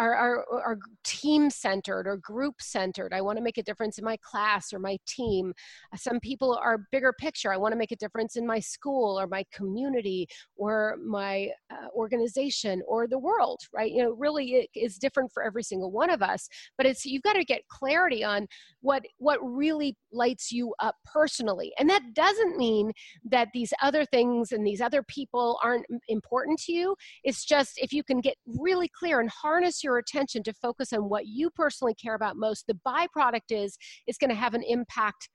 are, 0.00 0.14
are, 0.14 0.44
are 0.50 0.78
team 1.04 1.50
centered 1.50 2.06
or 2.06 2.16
group 2.16 2.54
centered. 2.60 3.12
I 3.12 3.20
want 3.20 3.36
to 3.36 3.44
make 3.44 3.58
a 3.58 3.62
difference 3.62 3.98
in 3.98 4.04
my 4.04 4.16
class 4.22 4.72
or 4.72 4.78
my 4.78 4.96
team. 5.06 5.52
Some 5.94 6.20
people 6.20 6.58
are 6.62 6.86
bigger 6.90 7.12
picture. 7.12 7.52
I 7.52 7.58
want 7.58 7.72
to 7.72 7.78
make 7.78 7.92
a 7.92 7.96
difference 7.96 8.36
in 8.36 8.46
my 8.46 8.60
school 8.60 9.20
or 9.20 9.26
my 9.26 9.44
community 9.52 10.26
or 10.56 10.96
my 11.06 11.50
uh, 11.70 11.88
organization 11.94 12.82
or 12.88 13.06
the 13.06 13.18
world, 13.18 13.60
right? 13.74 13.92
You 13.92 14.04
know, 14.04 14.12
really 14.12 14.52
it 14.54 14.70
is 14.74 14.96
different 14.96 15.30
for 15.32 15.42
every 15.42 15.62
single 15.62 15.90
one 15.90 16.08
of 16.08 16.22
us, 16.22 16.48
but 16.78 16.86
it's, 16.86 17.04
you've 17.04 17.22
got 17.22 17.34
to 17.34 17.44
get 17.44 17.68
clarity 17.68 18.24
on 18.24 18.46
what, 18.80 19.02
what 19.18 19.38
really 19.42 19.96
lights 20.12 20.50
you 20.50 20.74
up 20.80 20.94
personally. 21.04 21.72
And 21.78 21.90
that 21.90 22.14
doesn't 22.14 22.56
mean 22.56 22.92
that 23.24 23.48
these 23.52 23.74
other 23.82 24.06
things 24.06 24.52
and 24.52 24.66
these 24.66 24.80
other 24.80 25.02
people 25.02 25.58
aren't 25.62 25.84
important 26.08 26.58
to 26.60 26.72
you. 26.72 26.96
It's 27.22 27.44
just 27.44 27.72
if 27.76 27.92
you 27.92 28.02
can 28.02 28.20
get 28.20 28.36
really 28.46 28.88
clear 28.88 29.20
and 29.20 29.28
harness 29.28 29.84
your 29.84 29.89
your 29.90 29.98
attention 29.98 30.42
to 30.44 30.52
focus 30.52 30.92
on 30.92 31.08
what 31.08 31.26
you 31.26 31.50
personally 31.50 31.94
care 31.94 32.14
about 32.14 32.36
most, 32.36 32.66
the 32.66 32.78
byproduct 32.86 33.50
is 33.50 33.76
it's 34.06 34.18
going 34.18 34.30
to 34.30 34.36
have 34.36 34.54
an 34.54 34.62
impact 34.62 35.28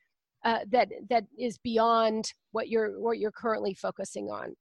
uh, 0.46 0.60
that 0.72 0.90
that 1.10 1.24
is 1.38 1.58
beyond 1.58 2.32
what 2.52 2.70
you're 2.70 3.00
what 3.02 3.18
you're 3.18 3.32
currently 3.32 3.74
focusing 3.74 4.28
on. 4.28 4.54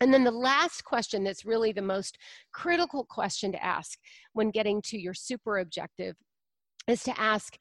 And 0.00 0.12
then 0.12 0.24
the 0.24 0.30
last 0.30 0.84
question 0.84 1.24
that's 1.24 1.44
really 1.44 1.72
the 1.72 1.82
most 1.82 2.16
critical 2.52 3.04
question 3.04 3.50
to 3.52 3.64
ask 3.64 3.98
when 4.34 4.50
getting 4.50 4.80
to 4.86 4.98
your 4.98 5.14
super 5.14 5.58
objective 5.58 6.14
is 6.86 7.02
to 7.04 7.20
ask, 7.20 7.56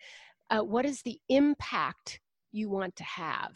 uh, 0.52 0.60
what 0.60 0.86
is 0.86 1.02
the 1.02 1.18
impact 1.30 2.20
you 2.52 2.70
want 2.70 2.96
to 2.98 3.04
have? 3.04 3.54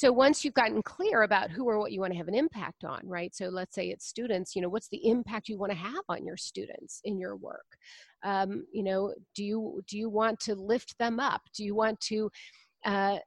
So 0.00 0.10
once 0.10 0.46
you've 0.46 0.54
gotten 0.54 0.80
clear 0.80 1.24
about 1.24 1.50
who 1.50 1.66
or 1.66 1.78
what 1.78 1.92
you 1.92 2.00
want 2.00 2.14
to 2.14 2.16
have 2.16 2.26
an 2.26 2.34
impact 2.34 2.86
on, 2.86 3.02
right? 3.04 3.34
So 3.34 3.50
let's 3.50 3.74
say 3.74 3.88
it's 3.88 4.06
students, 4.06 4.56
you 4.56 4.62
know, 4.62 4.70
what's 4.70 4.88
the 4.88 5.06
impact 5.06 5.50
you 5.50 5.58
want 5.58 5.72
to 5.72 5.76
have 5.76 6.02
on 6.08 6.24
your 6.24 6.38
students 6.38 7.02
in 7.04 7.18
your 7.18 7.36
work? 7.36 7.66
Um, 8.22 8.64
you 8.72 8.82
know, 8.82 9.12
do 9.34 9.44
you 9.44 9.82
do 9.86 9.98
you 9.98 10.08
want 10.08 10.40
to 10.40 10.54
lift 10.54 10.96
them 10.98 11.20
up? 11.20 11.42
Do 11.54 11.66
you 11.66 11.74
want 11.74 12.00
to 12.00 12.30
uh, 12.86 13.18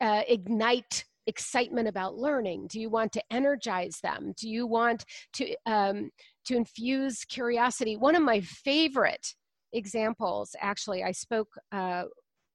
uh, 0.00 0.22
ignite 0.28 1.04
excitement 1.26 1.88
about 1.88 2.14
learning? 2.14 2.68
Do 2.68 2.80
you 2.80 2.88
want 2.88 3.10
to 3.14 3.22
energize 3.28 3.98
them? 4.04 4.34
Do 4.36 4.48
you 4.48 4.68
want 4.68 5.04
to 5.32 5.56
um, 5.66 6.12
to 6.44 6.54
infuse 6.54 7.24
curiosity? 7.24 7.96
One 7.96 8.14
of 8.14 8.22
my 8.22 8.40
favorite 8.40 9.34
examples, 9.72 10.54
actually, 10.60 11.02
I 11.02 11.10
spoke. 11.10 11.48
Uh, 11.72 12.04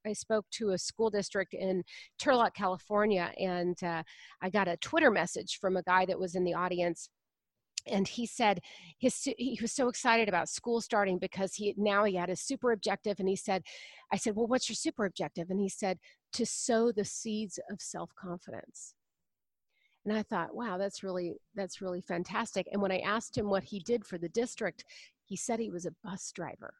I 0.05 0.13
spoke 0.13 0.45
to 0.51 0.71
a 0.71 0.77
school 0.77 1.09
district 1.09 1.53
in 1.53 1.83
Turlock, 2.21 2.53
California, 2.53 3.31
and 3.39 3.81
uh, 3.83 4.03
I 4.41 4.49
got 4.49 4.67
a 4.67 4.77
Twitter 4.77 5.11
message 5.11 5.57
from 5.59 5.77
a 5.77 5.83
guy 5.83 6.05
that 6.05 6.19
was 6.19 6.35
in 6.35 6.43
the 6.43 6.53
audience 6.53 7.09
and 7.87 8.07
he 8.07 8.25
said 8.25 8.61
his 8.97 9.27
he 9.37 9.57
was 9.61 9.71
so 9.71 9.87
excited 9.87 10.27
about 10.27 10.49
school 10.49 10.81
starting 10.81 11.17
because 11.17 11.53
he 11.53 11.73
now 11.77 12.03
he 12.03 12.15
had 12.15 12.29
a 12.29 12.35
super 12.35 12.71
objective 12.71 13.19
and 13.19 13.29
he 13.29 13.35
said 13.35 13.63
i 14.11 14.17
said 14.17 14.35
well 14.35 14.47
what's 14.47 14.69
your 14.69 14.75
super 14.75 15.05
objective? 15.05 15.49
And 15.49 15.59
he 15.59 15.69
said 15.69 15.99
to 16.33 16.45
sow 16.45 16.91
the 16.91 17.05
seeds 17.05 17.59
of 17.69 17.81
self-confidence. 17.81 18.95
And 20.05 20.17
i 20.17 20.23
thought 20.23 20.55
wow 20.55 20.77
that's 20.77 21.03
really 21.03 21.35
that's 21.55 21.81
really 21.81 22.01
fantastic. 22.01 22.67
And 22.71 22.81
when 22.81 22.91
i 22.91 22.99
asked 22.99 23.37
him 23.37 23.49
what 23.49 23.63
he 23.63 23.79
did 23.79 24.05
for 24.05 24.17
the 24.17 24.29
district 24.29 24.85
he 25.23 25.35
said 25.35 25.59
he 25.59 25.71
was 25.71 25.85
a 25.85 25.95
bus 26.03 26.31
driver. 26.31 26.75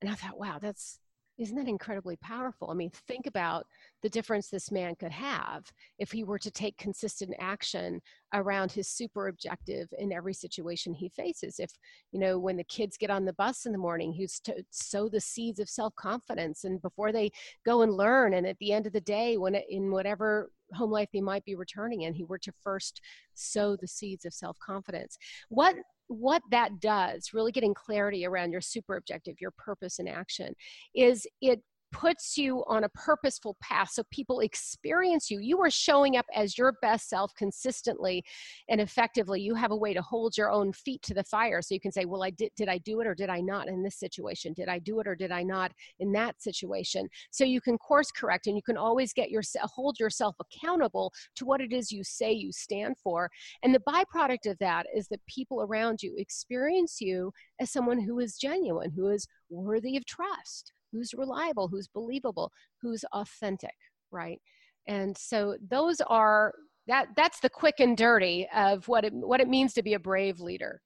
And 0.00 0.10
i 0.10 0.14
thought 0.14 0.38
wow 0.38 0.58
that's 0.60 0.98
isn't 1.40 1.56
that 1.56 1.68
incredibly 1.68 2.16
powerful? 2.16 2.70
I 2.70 2.74
mean, 2.74 2.90
think 3.08 3.26
about 3.26 3.66
the 4.02 4.10
difference 4.10 4.48
this 4.48 4.70
man 4.70 4.94
could 4.94 5.10
have 5.10 5.64
if 5.98 6.12
he 6.12 6.22
were 6.22 6.38
to 6.38 6.50
take 6.50 6.76
consistent 6.76 7.34
action 7.40 8.02
around 8.34 8.70
his 8.70 8.88
super 8.88 9.28
objective 9.28 9.88
in 9.98 10.12
every 10.12 10.34
situation 10.34 10.92
he 10.92 11.08
faces. 11.08 11.58
If, 11.58 11.70
you 12.12 12.20
know, 12.20 12.38
when 12.38 12.58
the 12.58 12.64
kids 12.64 12.98
get 12.98 13.10
on 13.10 13.24
the 13.24 13.32
bus 13.32 13.64
in 13.64 13.72
the 13.72 13.78
morning, 13.78 14.12
he's 14.12 14.38
to 14.40 14.62
sow 14.70 15.08
the 15.08 15.20
seeds 15.20 15.58
of 15.58 15.70
self 15.70 15.94
confidence 15.96 16.64
and 16.64 16.80
before 16.82 17.10
they 17.10 17.30
go 17.64 17.80
and 17.80 17.94
learn. 17.94 18.34
And 18.34 18.46
at 18.46 18.58
the 18.58 18.72
end 18.72 18.86
of 18.86 18.92
the 18.92 19.00
day, 19.00 19.38
when 19.38 19.54
it, 19.54 19.64
in 19.70 19.90
whatever 19.90 20.50
home 20.74 20.90
life 20.90 21.08
they 21.10 21.22
might 21.22 21.44
be 21.46 21.54
returning 21.54 22.02
in, 22.02 22.12
he 22.12 22.24
were 22.24 22.38
to 22.38 22.52
first 22.62 23.00
sow 23.32 23.76
the 23.76 23.88
seeds 23.88 24.26
of 24.26 24.34
self 24.34 24.58
confidence. 24.58 25.16
What 25.48 25.76
what 26.10 26.42
that 26.50 26.80
does, 26.80 27.32
really 27.32 27.52
getting 27.52 27.72
clarity 27.72 28.26
around 28.26 28.50
your 28.50 28.60
super 28.60 28.96
objective, 28.96 29.36
your 29.40 29.52
purpose 29.52 30.00
and 30.00 30.08
action, 30.08 30.54
is 30.92 31.24
it 31.40 31.62
puts 31.92 32.36
you 32.36 32.64
on 32.66 32.84
a 32.84 32.88
purposeful 32.90 33.56
path 33.60 33.90
so 33.90 34.02
people 34.10 34.40
experience 34.40 35.30
you. 35.30 35.40
You 35.40 35.60
are 35.60 35.70
showing 35.70 36.16
up 36.16 36.26
as 36.34 36.56
your 36.56 36.74
best 36.82 37.08
self 37.08 37.34
consistently 37.34 38.24
and 38.68 38.80
effectively. 38.80 39.40
You 39.40 39.54
have 39.54 39.70
a 39.70 39.76
way 39.76 39.94
to 39.94 40.02
hold 40.02 40.36
your 40.36 40.50
own 40.50 40.72
feet 40.72 41.02
to 41.02 41.14
the 41.14 41.24
fire 41.24 41.62
so 41.62 41.74
you 41.74 41.80
can 41.80 41.92
say, 41.92 42.04
Well, 42.04 42.22
I 42.22 42.30
did, 42.30 42.50
did 42.56 42.68
I 42.68 42.78
do 42.78 43.00
it 43.00 43.06
or 43.06 43.14
did 43.14 43.30
I 43.30 43.40
not 43.40 43.68
in 43.68 43.82
this 43.82 43.98
situation? 43.98 44.52
Did 44.52 44.68
I 44.68 44.78
do 44.78 45.00
it 45.00 45.06
or 45.06 45.14
did 45.14 45.32
I 45.32 45.42
not 45.42 45.72
in 45.98 46.12
that 46.12 46.40
situation? 46.42 47.08
So 47.30 47.44
you 47.44 47.60
can 47.60 47.78
course 47.78 48.10
correct 48.10 48.46
and 48.46 48.56
you 48.56 48.62
can 48.62 48.76
always 48.76 49.12
get 49.12 49.30
yourself, 49.30 49.70
hold 49.74 49.98
yourself 49.98 50.36
accountable 50.40 51.12
to 51.36 51.44
what 51.44 51.60
it 51.60 51.72
is 51.72 51.92
you 51.92 52.04
say 52.04 52.32
you 52.32 52.52
stand 52.52 52.96
for. 52.98 53.30
And 53.62 53.74
the 53.74 53.80
byproduct 53.80 54.50
of 54.50 54.58
that 54.58 54.86
is 54.94 55.08
that 55.08 55.24
people 55.26 55.62
around 55.62 56.02
you 56.02 56.14
experience 56.16 57.00
you 57.00 57.32
as 57.60 57.70
someone 57.70 58.00
who 58.00 58.18
is 58.18 58.36
genuine, 58.36 58.90
who 58.90 59.08
is 59.08 59.26
worthy 59.50 59.96
of 59.96 60.04
trust 60.06 60.72
who's 60.92 61.14
reliable, 61.14 61.68
who's 61.68 61.88
believable, 61.88 62.50
who's 62.80 63.04
authentic, 63.12 63.74
right? 64.10 64.40
And 64.86 65.16
so 65.16 65.56
those 65.68 66.00
are 66.06 66.52
that 66.86 67.08
that's 67.16 67.40
the 67.40 67.50
quick 67.50 67.78
and 67.78 67.96
dirty 67.96 68.48
of 68.54 68.88
what 68.88 69.04
it 69.04 69.12
what 69.12 69.40
it 69.40 69.48
means 69.48 69.74
to 69.74 69.82
be 69.82 69.94
a 69.94 69.98
brave 69.98 70.40
leader. 70.40 70.80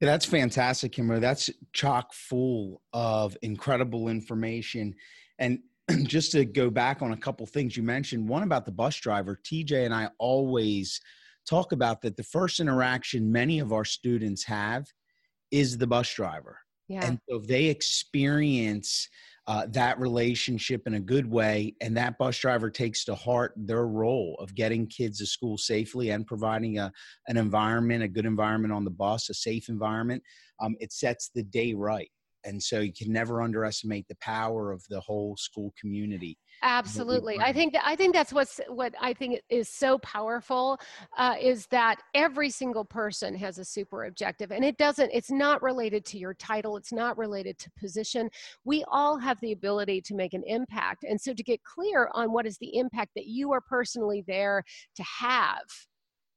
Yeah, 0.00 0.06
that's 0.06 0.24
fantastic, 0.24 0.92
Kimberly. 0.92 1.20
That's 1.20 1.48
chock 1.72 2.12
full 2.12 2.82
of 2.92 3.36
incredible 3.42 4.08
information. 4.08 4.94
And 5.38 5.60
just 6.04 6.32
to 6.32 6.44
go 6.44 6.70
back 6.70 7.02
on 7.02 7.12
a 7.12 7.16
couple 7.16 7.46
things 7.46 7.76
you 7.76 7.84
mentioned, 7.84 8.28
one 8.28 8.42
about 8.42 8.66
the 8.66 8.72
bus 8.72 8.96
driver, 8.96 9.38
TJ 9.44 9.84
and 9.84 9.94
I 9.94 10.08
always 10.18 11.00
talk 11.48 11.70
about 11.70 12.02
that 12.02 12.16
the 12.16 12.24
first 12.24 12.58
interaction 12.58 13.30
many 13.30 13.60
of 13.60 13.72
our 13.72 13.84
students 13.84 14.44
have 14.44 14.86
is 15.52 15.78
the 15.78 15.86
bus 15.86 16.12
driver. 16.12 16.58
Yeah. 16.92 17.06
And 17.06 17.18
so 17.26 17.38
they 17.38 17.66
experience 17.66 19.08
uh, 19.46 19.66
that 19.70 19.98
relationship 19.98 20.82
in 20.86 20.94
a 20.94 21.00
good 21.00 21.24
way, 21.24 21.74
and 21.80 21.96
that 21.96 22.18
bus 22.18 22.38
driver 22.38 22.68
takes 22.68 23.02
to 23.06 23.14
heart 23.14 23.54
their 23.56 23.86
role 23.86 24.36
of 24.38 24.54
getting 24.54 24.86
kids 24.86 25.18
to 25.18 25.26
school 25.26 25.56
safely 25.56 26.10
and 26.10 26.26
providing 26.26 26.78
a, 26.78 26.92
an 27.28 27.38
environment, 27.38 28.02
a 28.02 28.08
good 28.08 28.26
environment 28.26 28.74
on 28.74 28.84
the 28.84 28.90
bus, 28.90 29.30
a 29.30 29.34
safe 29.34 29.70
environment. 29.70 30.22
Um, 30.60 30.76
it 30.80 30.92
sets 30.92 31.30
the 31.34 31.42
day 31.42 31.72
right. 31.72 32.10
And 32.44 32.62
so 32.62 32.80
you 32.80 32.92
can 32.92 33.10
never 33.10 33.40
underestimate 33.40 34.06
the 34.08 34.16
power 34.20 34.70
of 34.70 34.84
the 34.90 35.00
whole 35.00 35.34
school 35.38 35.72
community 35.80 36.36
absolutely. 36.62 37.38
I 37.38 37.52
think 37.52 37.72
that 37.72 37.82
i 37.84 37.96
think 37.96 38.14
that's 38.14 38.32
what's 38.32 38.60
what 38.68 38.94
i 39.00 39.12
think 39.12 39.40
is 39.48 39.68
so 39.68 39.98
powerful 39.98 40.78
uh, 41.18 41.34
is 41.40 41.66
that 41.68 42.00
every 42.14 42.50
single 42.50 42.84
person 42.84 43.34
has 43.34 43.58
a 43.58 43.64
super 43.64 44.04
objective 44.04 44.52
and 44.52 44.64
it 44.64 44.76
doesn't 44.78 45.10
it's 45.12 45.30
not 45.30 45.62
related 45.62 46.04
to 46.06 46.18
your 46.18 46.34
title 46.34 46.76
it's 46.76 46.92
not 46.92 47.18
related 47.18 47.58
to 47.58 47.70
position. 47.78 48.30
We 48.64 48.84
all 48.88 49.18
have 49.18 49.40
the 49.40 49.52
ability 49.52 50.00
to 50.02 50.14
make 50.14 50.34
an 50.34 50.42
impact 50.46 51.04
and 51.04 51.20
so 51.20 51.34
to 51.34 51.42
get 51.42 51.62
clear 51.64 52.10
on 52.12 52.32
what 52.32 52.46
is 52.46 52.58
the 52.58 52.76
impact 52.76 53.12
that 53.16 53.26
you 53.26 53.52
are 53.52 53.60
personally 53.60 54.24
there 54.26 54.64
to 54.96 55.02
have 55.02 55.62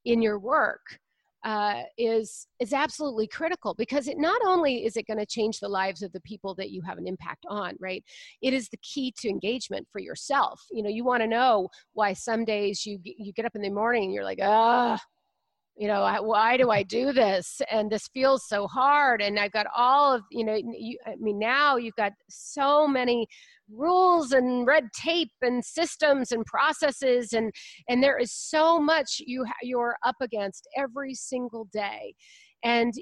in 0.04 0.22
your 0.22 0.38
work 0.38 0.98
uh, 1.46 1.84
is 1.96 2.48
is 2.58 2.72
absolutely 2.72 3.28
critical 3.28 3.72
because 3.78 4.08
it 4.08 4.18
not 4.18 4.40
only 4.44 4.84
is 4.84 4.96
it 4.96 5.06
going 5.06 5.18
to 5.18 5.24
change 5.24 5.60
the 5.60 5.68
lives 5.68 6.02
of 6.02 6.10
the 6.10 6.20
people 6.22 6.56
that 6.56 6.70
you 6.70 6.82
have 6.82 6.98
an 6.98 7.06
impact 7.06 7.46
on 7.48 7.74
right? 7.78 8.04
It 8.42 8.52
is 8.52 8.68
the 8.68 8.78
key 8.78 9.14
to 9.20 9.28
engagement 9.28 9.86
for 9.92 10.00
yourself. 10.00 10.60
You 10.72 10.82
know 10.82 10.90
you 10.90 11.04
want 11.04 11.22
to 11.22 11.28
know 11.28 11.68
why 11.92 12.14
some 12.14 12.44
days 12.44 12.84
you 12.84 12.98
you 13.04 13.32
get 13.32 13.44
up 13.44 13.54
in 13.54 13.62
the 13.62 13.70
morning 13.70 14.04
and 14.04 14.12
you're 14.12 14.24
like 14.24 14.40
ah 14.42 15.00
you 15.76 15.86
know 15.86 16.02
why 16.22 16.56
do 16.56 16.70
i 16.70 16.82
do 16.82 17.12
this? 17.12 17.62
And 17.70 17.88
this 17.90 18.08
feels 18.12 18.48
so 18.48 18.66
hard 18.66 19.22
and 19.22 19.38
i've 19.38 19.52
got 19.52 19.66
all 19.76 20.12
of 20.14 20.22
you 20.32 20.44
know 20.44 20.56
you, 20.56 20.98
i 21.06 21.14
mean 21.16 21.38
now 21.38 21.76
you've 21.76 21.94
got 21.94 22.12
so 22.28 22.88
many 22.88 23.28
rules 23.72 24.32
and 24.32 24.66
red 24.66 24.88
tape 24.92 25.32
and 25.42 25.64
systems 25.64 26.32
and 26.32 26.44
processes 26.46 27.32
and 27.32 27.52
and 27.88 28.02
there 28.02 28.18
is 28.18 28.32
so 28.32 28.80
much 28.80 29.20
you 29.26 29.44
you're 29.62 29.96
up 30.04 30.16
against 30.20 30.68
every 30.76 31.14
single 31.14 31.68
day. 31.72 32.14
And 32.64 32.92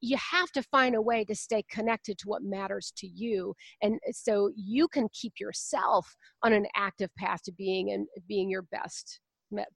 you 0.00 0.16
have 0.16 0.50
to 0.52 0.62
find 0.62 0.94
a 0.94 1.02
way 1.02 1.24
to 1.24 1.34
stay 1.34 1.62
connected 1.70 2.16
to 2.18 2.28
what 2.28 2.42
matters 2.42 2.92
to 2.96 3.06
you. 3.06 3.54
And 3.82 3.98
so 4.12 4.50
you 4.56 4.88
can 4.88 5.08
keep 5.12 5.34
yourself 5.38 6.16
on 6.42 6.52
an 6.52 6.66
active 6.74 7.10
path 7.18 7.42
to 7.44 7.52
being 7.52 7.92
and 7.92 8.06
being 8.26 8.48
your 8.48 8.62
best 8.62 9.20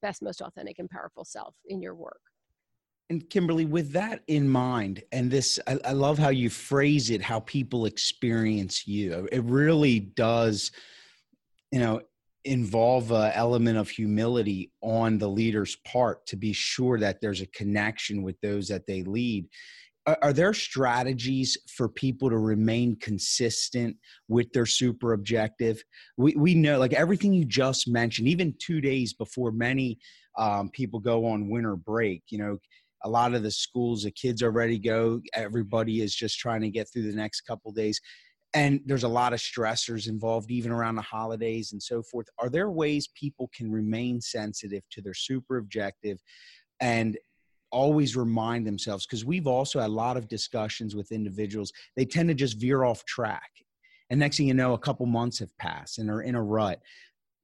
best 0.00 0.22
most 0.22 0.40
authentic 0.40 0.78
and 0.78 0.88
powerful 0.88 1.24
self 1.24 1.56
in 1.66 1.82
your 1.82 1.96
work 1.96 2.20
and 3.14 3.30
Kimberly, 3.30 3.64
with 3.64 3.92
that 3.92 4.22
in 4.26 4.48
mind, 4.48 5.02
and 5.12 5.30
this, 5.30 5.60
I, 5.68 5.78
I, 5.84 5.92
love 5.92 6.18
how 6.18 6.30
you 6.30 6.50
phrase 6.50 7.10
it, 7.10 7.22
how 7.22 7.40
people 7.40 7.86
experience 7.86 8.88
you. 8.88 9.28
It 9.30 9.44
really 9.44 10.00
does, 10.00 10.72
you 11.70 11.78
know, 11.78 12.00
involve 12.44 13.12
an 13.12 13.30
element 13.34 13.78
of 13.78 13.88
humility 13.88 14.72
on 14.80 15.18
the 15.18 15.28
leader's 15.28 15.76
part 15.86 16.26
to 16.26 16.36
be 16.36 16.52
sure 16.52 16.98
that 16.98 17.20
there's 17.20 17.40
a 17.40 17.46
connection 17.46 18.22
with 18.22 18.34
those 18.40 18.66
that 18.68 18.86
they 18.88 19.04
lead. 19.04 19.46
Are, 20.06 20.18
are 20.20 20.32
there 20.32 20.52
strategies 20.52 21.56
for 21.76 21.88
people 21.88 22.28
to 22.30 22.38
remain 22.38 22.96
consistent 22.96 23.96
with 24.26 24.52
their 24.52 24.66
super 24.66 25.12
objective? 25.12 25.80
We, 26.16 26.34
we 26.34 26.56
know, 26.56 26.80
like 26.80 26.94
everything 26.94 27.32
you 27.32 27.44
just 27.44 27.86
mentioned, 27.86 28.26
even 28.26 28.56
two 28.58 28.80
days 28.80 29.12
before 29.12 29.52
many 29.52 29.98
um, 30.36 30.68
people 30.70 30.98
go 30.98 31.26
on 31.26 31.48
winter 31.48 31.76
break, 31.76 32.24
you 32.28 32.38
know, 32.38 32.58
a 33.04 33.08
lot 33.08 33.34
of 33.34 33.42
the 33.42 33.50
schools 33.50 34.02
the 34.02 34.10
kids 34.10 34.42
are 34.42 34.50
ready 34.50 34.78
to 34.78 34.84
go. 34.84 35.20
Everybody 35.34 36.00
is 36.00 36.14
just 36.14 36.38
trying 36.38 36.62
to 36.62 36.70
get 36.70 36.88
through 36.90 37.10
the 37.10 37.16
next 37.16 37.42
couple 37.42 37.70
days. 37.70 38.00
And 38.54 38.80
there's 38.86 39.02
a 39.02 39.08
lot 39.08 39.32
of 39.32 39.40
stressors 39.40 40.08
involved 40.08 40.50
even 40.50 40.72
around 40.72 40.94
the 40.94 41.02
holidays 41.02 41.72
and 41.72 41.82
so 41.82 42.02
forth. 42.02 42.28
Are 42.38 42.48
there 42.48 42.70
ways 42.70 43.08
people 43.14 43.50
can 43.54 43.70
remain 43.70 44.20
sensitive 44.20 44.82
to 44.92 45.02
their 45.02 45.14
super 45.14 45.58
objective 45.58 46.22
and 46.80 47.18
always 47.70 48.16
remind 48.16 48.66
themselves? 48.66 49.06
Because 49.06 49.24
we've 49.24 49.48
also 49.48 49.80
had 49.80 49.88
a 49.88 49.92
lot 49.92 50.16
of 50.16 50.28
discussions 50.28 50.94
with 50.94 51.12
individuals. 51.12 51.72
They 51.96 52.04
tend 52.04 52.28
to 52.28 52.34
just 52.34 52.58
veer 52.58 52.84
off 52.84 53.04
track. 53.04 53.50
And 54.08 54.20
next 54.20 54.36
thing 54.36 54.46
you 54.46 54.54
know 54.54 54.74
a 54.74 54.78
couple 54.78 55.06
months 55.06 55.40
have 55.40 55.56
passed 55.58 55.98
and 55.98 56.08
are 56.08 56.22
in 56.22 56.36
a 56.36 56.42
rut. 56.42 56.80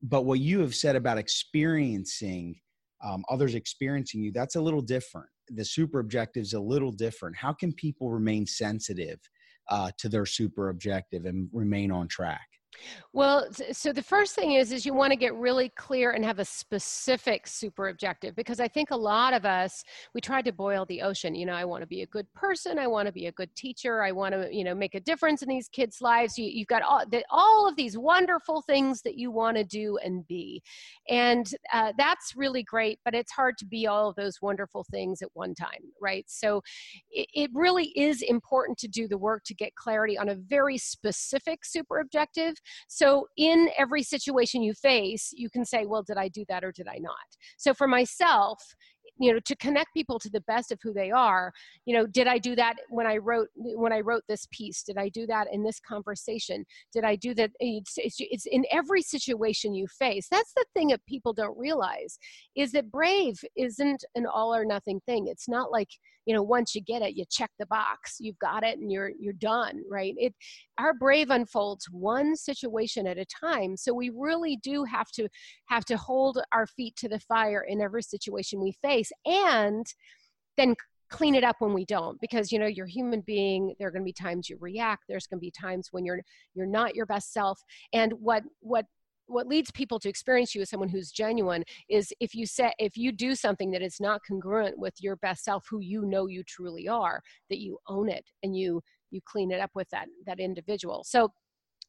But 0.03 0.25
what 0.25 0.39
you 0.39 0.61
have 0.61 0.75
said 0.75 0.97
about 0.97 1.19
experiencing 1.19 2.61
um, 3.03 3.25
others 3.31 3.55
experiencing 3.55 4.23
you 4.23 4.31
that's 4.31 4.57
a 4.57 4.61
little 4.61 4.83
different 4.83 5.29
the 5.55 5.65
super 5.65 6.01
objective 6.01 6.43
is 6.43 6.53
a 6.55 6.61
little 6.61 6.93
different. 6.93 7.37
How 7.37 7.53
can 7.53 7.73
people 7.73 8.11
remain 8.11 8.47
sensitive 8.47 9.19
uh, 9.69 9.91
to 9.99 10.09
their 10.09 10.27
super 10.27 10.69
objective 10.69 11.25
and 11.25 11.49
remain 11.53 11.91
on 11.91 12.09
track? 12.09 12.47
Well, 13.13 13.49
so 13.73 13.93
the 13.93 14.03
first 14.03 14.35
thing 14.35 14.53
is 14.53 14.73
is 14.73 14.87
you 14.87 14.95
want 14.95 15.13
to 15.13 15.17
get 15.17 15.35
really 15.35 15.71
clear 15.71 16.13
and 16.13 16.25
have 16.25 16.39
a 16.39 16.45
specific 16.45 17.47
super 17.47 17.89
objective 17.89 18.37
because 18.37 18.61
I 18.61 18.69
think 18.69 18.91
a 18.91 18.97
lot 18.97 19.35
of 19.35 19.45
us 19.45 19.83
we 20.15 20.21
tried 20.21 20.45
to 20.45 20.53
boil 20.53 20.85
the 20.87 21.03
ocean. 21.03 21.35
You 21.35 21.47
know, 21.47 21.55
I 21.55 21.65
want 21.65 21.83
to 21.83 21.87
be 21.87 22.03
a 22.03 22.07
good 22.07 22.33
person, 22.35 22.79
I 22.79 22.87
want 22.87 23.07
to 23.07 23.13
be 23.13 23.27
a 23.27 23.33
good 23.33 23.55
teacher, 23.57 24.03
I 24.03 24.13
want 24.13 24.35
to 24.35 24.49
you 24.55 24.65
know 24.65 24.75
make 24.75 24.95
a 24.95 25.01
difference 25.01 25.43
in 25.43 25.49
these 25.49 25.69
kids' 25.69 26.01
lives. 26.01 26.39
You, 26.39 26.47
you've 26.47 26.69
got 26.69 26.83
all 26.83 27.05
the, 27.09 27.25
all 27.31 27.69
of 27.69 27.77
these 27.77 27.99
wonderful 27.99 28.63
things 28.63 29.03
that 29.03 29.17
you 29.17 29.31
want 29.31 29.57
to 29.57 29.65
do 29.65 29.99
and 30.05 30.27
be, 30.27 30.63
and 31.09 31.53
uh, 31.73 31.93
that's 31.99 32.37
really 32.37 32.63
great. 32.63 33.01
But 33.05 33.15
it's 33.15 33.33
hard 33.33 33.59
to 33.59 33.67
be 33.67 33.87
all 33.87 34.09
of 34.09 34.17
those 34.17 34.41
wonderful 34.41 34.85
things 34.91 35.23
at 35.23 35.29
one 35.35 35.55
time, 35.55 35.83
right? 36.01 36.25
So 36.29 36.63
it, 37.11 37.27
it 37.35 37.51
really 37.53 37.87
is 37.97 38.23
important 38.23 38.79
to 38.79 38.89
do 38.89 39.09
the 39.09 39.19
work 39.19 39.43
to 39.45 39.55
get 39.55 39.75
clarity 39.75 40.17
on 40.17 40.29
a 40.29 40.35
very 40.35 40.79
specific 40.79 41.65
super 41.65 41.99
objective 41.99 42.55
so, 42.89 43.29
in 43.37 43.69
every 43.79 44.03
situation 44.03 44.63
you 44.63 44.75
face, 44.75 45.33
you 45.35 45.51
can 45.51 45.65
say, 45.65 45.87
Well, 45.87 46.03
did 46.03 46.17
I 46.17 46.29
do 46.29 46.45
that 46.49 46.65
or 46.65 46.73
did 46.73 46.89
I 46.89 46.99
not? 46.99 47.17
So, 47.57 47.75
for 47.75 47.87
myself, 47.87 48.75
you 49.19 49.33
know 49.33 49.41
to 49.45 49.57
connect 49.57 49.93
people 49.93 50.19
to 50.19 50.31
the 50.31 50.41
best 50.43 50.73
of 50.73 50.79
who 50.83 50.93
they 50.93 51.11
are 51.11 51.53
you 51.85 51.95
know 51.95 52.07
did 52.07 52.27
i 52.27 52.39
do 52.39 52.57
that 52.57 52.77
when 52.89 53.07
i 53.07 53.17
wrote 53.17 53.49
when 53.55 53.93
i 53.93 54.01
wrote 54.01 54.23
this 54.29 54.47
piece? 54.51 54.83
Did 54.83 54.97
i 54.97 55.09
do 55.09 55.27
that 55.27 55.49
in 55.53 55.63
this 55.63 55.79
conversation? 55.81 56.65
Did 56.93 57.05
i 57.05 57.17
do 57.17 57.35
that? 57.35 57.51
It's, 57.61 57.95
it's, 57.97 58.17
it's 58.19 58.47
in 58.47 58.65
every 58.73 59.03
situation 59.03 59.75
you 59.75 59.87
face. 59.87 60.27
That's 60.31 60.53
the 60.55 60.65
thing 60.75 60.89
that 60.89 61.05
people 61.07 61.33
don't 61.33 61.59
realize 61.59 62.19
is 62.57 62.73
that 62.73 62.91
brave 62.91 63.39
isn't 63.57 64.05
an 64.15 64.27
all 64.27 64.55
or 64.55 64.65
nothing 64.65 65.01
thing. 65.07 65.27
It's 65.29 65.49
not 65.49 65.71
like 65.71 65.91
you 66.31 66.37
know 66.37 66.45
once 66.45 66.77
you 66.77 66.81
get 66.81 67.03
it 67.03 67.17
you 67.17 67.25
check 67.29 67.51
the 67.59 67.67
box 67.67 68.19
you've 68.21 68.39
got 68.39 68.63
it 68.63 68.79
and 68.79 68.93
you're 68.93 69.11
you're 69.19 69.33
done 69.33 69.83
right? 69.91 70.15
It 70.17 70.33
our 70.79 70.95
brave 70.95 71.31
unfolds 71.31 71.89
one 71.91 72.37
situation 72.37 73.07
at 73.09 73.19
a 73.19 73.27
time. 73.27 73.77
So 73.77 73.93
we 73.93 74.11
really 74.15 74.57
do 74.63 74.85
have 74.85 75.11
to 75.13 75.29
have 75.67 75.85
to 75.87 75.97
hold 75.97 76.41
our 76.53 76.67
feet 76.67 76.95
to 76.99 77.09
the 77.09 77.19
fire 77.19 77.65
in 77.69 77.81
every 77.81 78.03
situation 78.03 78.63
we 78.63 78.73
face 78.81 79.11
and 79.27 79.85
then 80.57 80.77
clean 81.11 81.35
it 81.35 81.43
up 81.43 81.57
when 81.59 81.75
we 81.75 81.85
don't 81.85 82.21
because 82.21 82.53
you 82.53 82.59
know 82.61 82.67
you're 82.67 82.87
human 82.87 83.23
being. 83.23 83.75
There 83.79 83.89
are 83.89 83.91
going 83.91 84.03
to 84.03 84.09
be 84.09 84.13
times 84.13 84.49
you 84.49 84.57
react. 84.61 85.05
There's 85.09 85.27
going 85.27 85.41
to 85.41 85.45
be 85.45 85.51
times 85.51 85.89
when 85.91 86.05
you're 86.05 86.21
you're 86.55 86.67
not 86.67 86.95
your 86.95 87.07
best 87.07 87.33
self. 87.33 87.61
And 87.93 88.13
what 88.13 88.45
what 88.61 88.87
what 89.31 89.47
leads 89.47 89.71
people 89.71 89.99
to 90.01 90.09
experience 90.09 90.55
you 90.55 90.63
as 90.63 90.71
someone 90.71 90.89
who's 90.89 91.11
genuine 91.11 91.65
is 91.89 92.13
if 92.21 92.35
you 92.35 92.47
say 92.47 92.73
if 92.79 92.97
you 92.97 93.13
do 93.13 93.35
something 93.35 93.71
that 93.71 93.83
is 93.83 94.01
not 94.01 94.21
congruent 94.27 94.79
with 94.79 94.95
your 95.01 95.17
best 95.17 95.45
self 95.45 95.67
who 95.71 95.81
you 95.81 96.05
know 96.05 96.27
you 96.27 96.43
truly 96.45 96.89
are 96.89 97.23
that 97.49 97.59
you 97.59 97.79
own 97.89 98.09
it 98.09 98.25
and 98.43 98.57
you 98.57 98.83
you 99.11 99.21
clean 99.25 99.51
it 99.51 99.61
up 99.61 99.71
with 99.75 99.89
that 99.91 100.07
that 100.27 100.41
individual. 100.41 101.03
So 101.05 101.33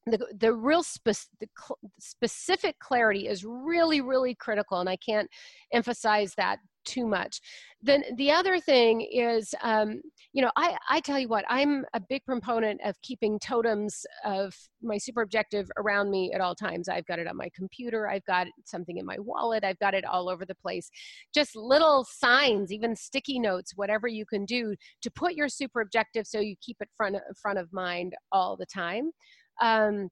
the, 0.08 0.20
the 0.40 0.54
real 0.54 0.82
spe- 0.82 1.30
the 1.40 1.48
cl- 1.60 1.78
specific 2.00 2.78
clarity 2.80 3.28
is 3.28 3.46
really 3.46 4.02
really 4.02 4.34
critical 4.34 4.80
and 4.80 4.90
i 4.90 4.96
can't 4.96 5.30
emphasize 5.74 6.34
that 6.36 6.58
too 6.86 7.08
much. 7.08 7.42
Then 7.82 8.04
the 8.16 8.32
other 8.32 8.60
thing 8.60 9.02
is, 9.02 9.56
um, 9.64 10.02
you 10.34 10.42
know, 10.42 10.52
I, 10.56 10.78
I 10.90 11.00
tell 11.00 11.20
you 11.20 11.28
what, 11.28 11.46
I'm 11.50 11.84
a 11.94 12.00
big 12.00 12.24
proponent 12.26 12.80
of 12.86 13.02
keeping 13.02 13.40
totems 13.40 14.06
of 14.24 14.56
my 14.82 14.98
super 14.98 15.22
objective 15.22 15.70
around 15.78 16.12
me 16.12 16.32
at 16.34 16.42
all 16.42 16.56
times. 16.56 16.88
I've 16.88 17.06
got 17.06 17.20
it 17.20 17.28
on 17.28 17.38
my 17.38 17.50
computer, 17.56 18.08
I've 18.08 18.26
got 18.26 18.48
something 18.66 18.98
in 18.98 19.06
my 19.06 19.18
wallet, 19.20 19.64
I've 19.64 19.80
got 19.80 19.94
it 19.94 20.06
all 20.06 20.30
over 20.30 20.46
the 20.46 20.56
place. 20.56 20.90
Just 21.34 21.56
little 21.56 22.06
signs, 22.08 22.72
even 22.72 22.96
sticky 22.96 23.40
notes, 23.40 23.74
whatever 23.76 24.08
you 24.08 24.26
can 24.26 24.46
do 24.46 24.76
to 25.02 25.12
put 25.12 25.34
your 25.34 25.50
super 25.50 25.82
objective 25.82 26.28
so 26.28 26.40
you 26.40 26.56
keep 26.62 26.78
it 26.82 26.90
front 26.96 27.18
front 27.42 27.58
of 27.60 27.72
mind 27.74 28.14
all 28.32 28.56
the 28.56 28.66
time. 28.66 29.12
Um, 29.62 30.10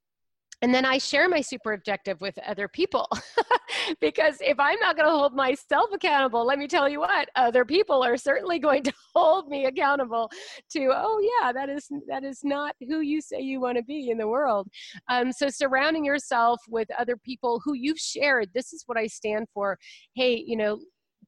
and 0.62 0.74
then 0.74 0.86
I 0.86 0.98
share 0.98 1.30
my 1.30 1.42
super 1.42 1.74
objective 1.74 2.20
with 2.20 2.38
other 2.40 2.68
people. 2.68 3.08
because 4.02 4.38
if 4.42 4.60
I'm 4.60 4.80
not 4.80 4.98
going 4.98 5.08
to 5.08 5.12
hold 5.12 5.34
myself 5.34 5.90
accountable, 5.94 6.46
let 6.46 6.60
me 6.60 6.68
tell 6.68 6.90
you 6.90 7.00
what, 7.00 7.30
other 7.36 7.64
people 7.64 8.04
are 8.04 8.18
certainly 8.18 8.60
going 8.60 8.84
to 8.90 8.94
hold 9.16 9.48
me 9.48 9.66
accountable 9.66 10.30
to, 10.72 10.92
oh 10.94 11.20
yeah, 11.42 11.52
that 11.54 11.70
is 11.70 11.88
that 12.08 12.24
is 12.24 12.42
not 12.44 12.76
who 12.88 13.00
you 13.00 13.22
say 13.22 13.40
you 13.40 13.62
want 13.62 13.78
to 13.78 13.84
be 13.84 14.10
in 14.10 14.18
the 14.18 14.28
world. 14.28 14.68
Um, 15.10 15.32
so 15.32 15.50
surrounding 15.50 16.04
yourself 16.04 16.60
with 16.68 16.90
other 16.98 17.16
people 17.16 17.62
who 17.64 17.74
you've 17.74 18.00
shared, 18.00 18.50
this 18.54 18.74
is 18.74 18.84
what 18.86 18.98
I 18.98 19.08
stand 19.08 19.48
for. 19.54 19.78
Hey, 20.14 20.44
you 20.46 20.58
know, 20.58 20.80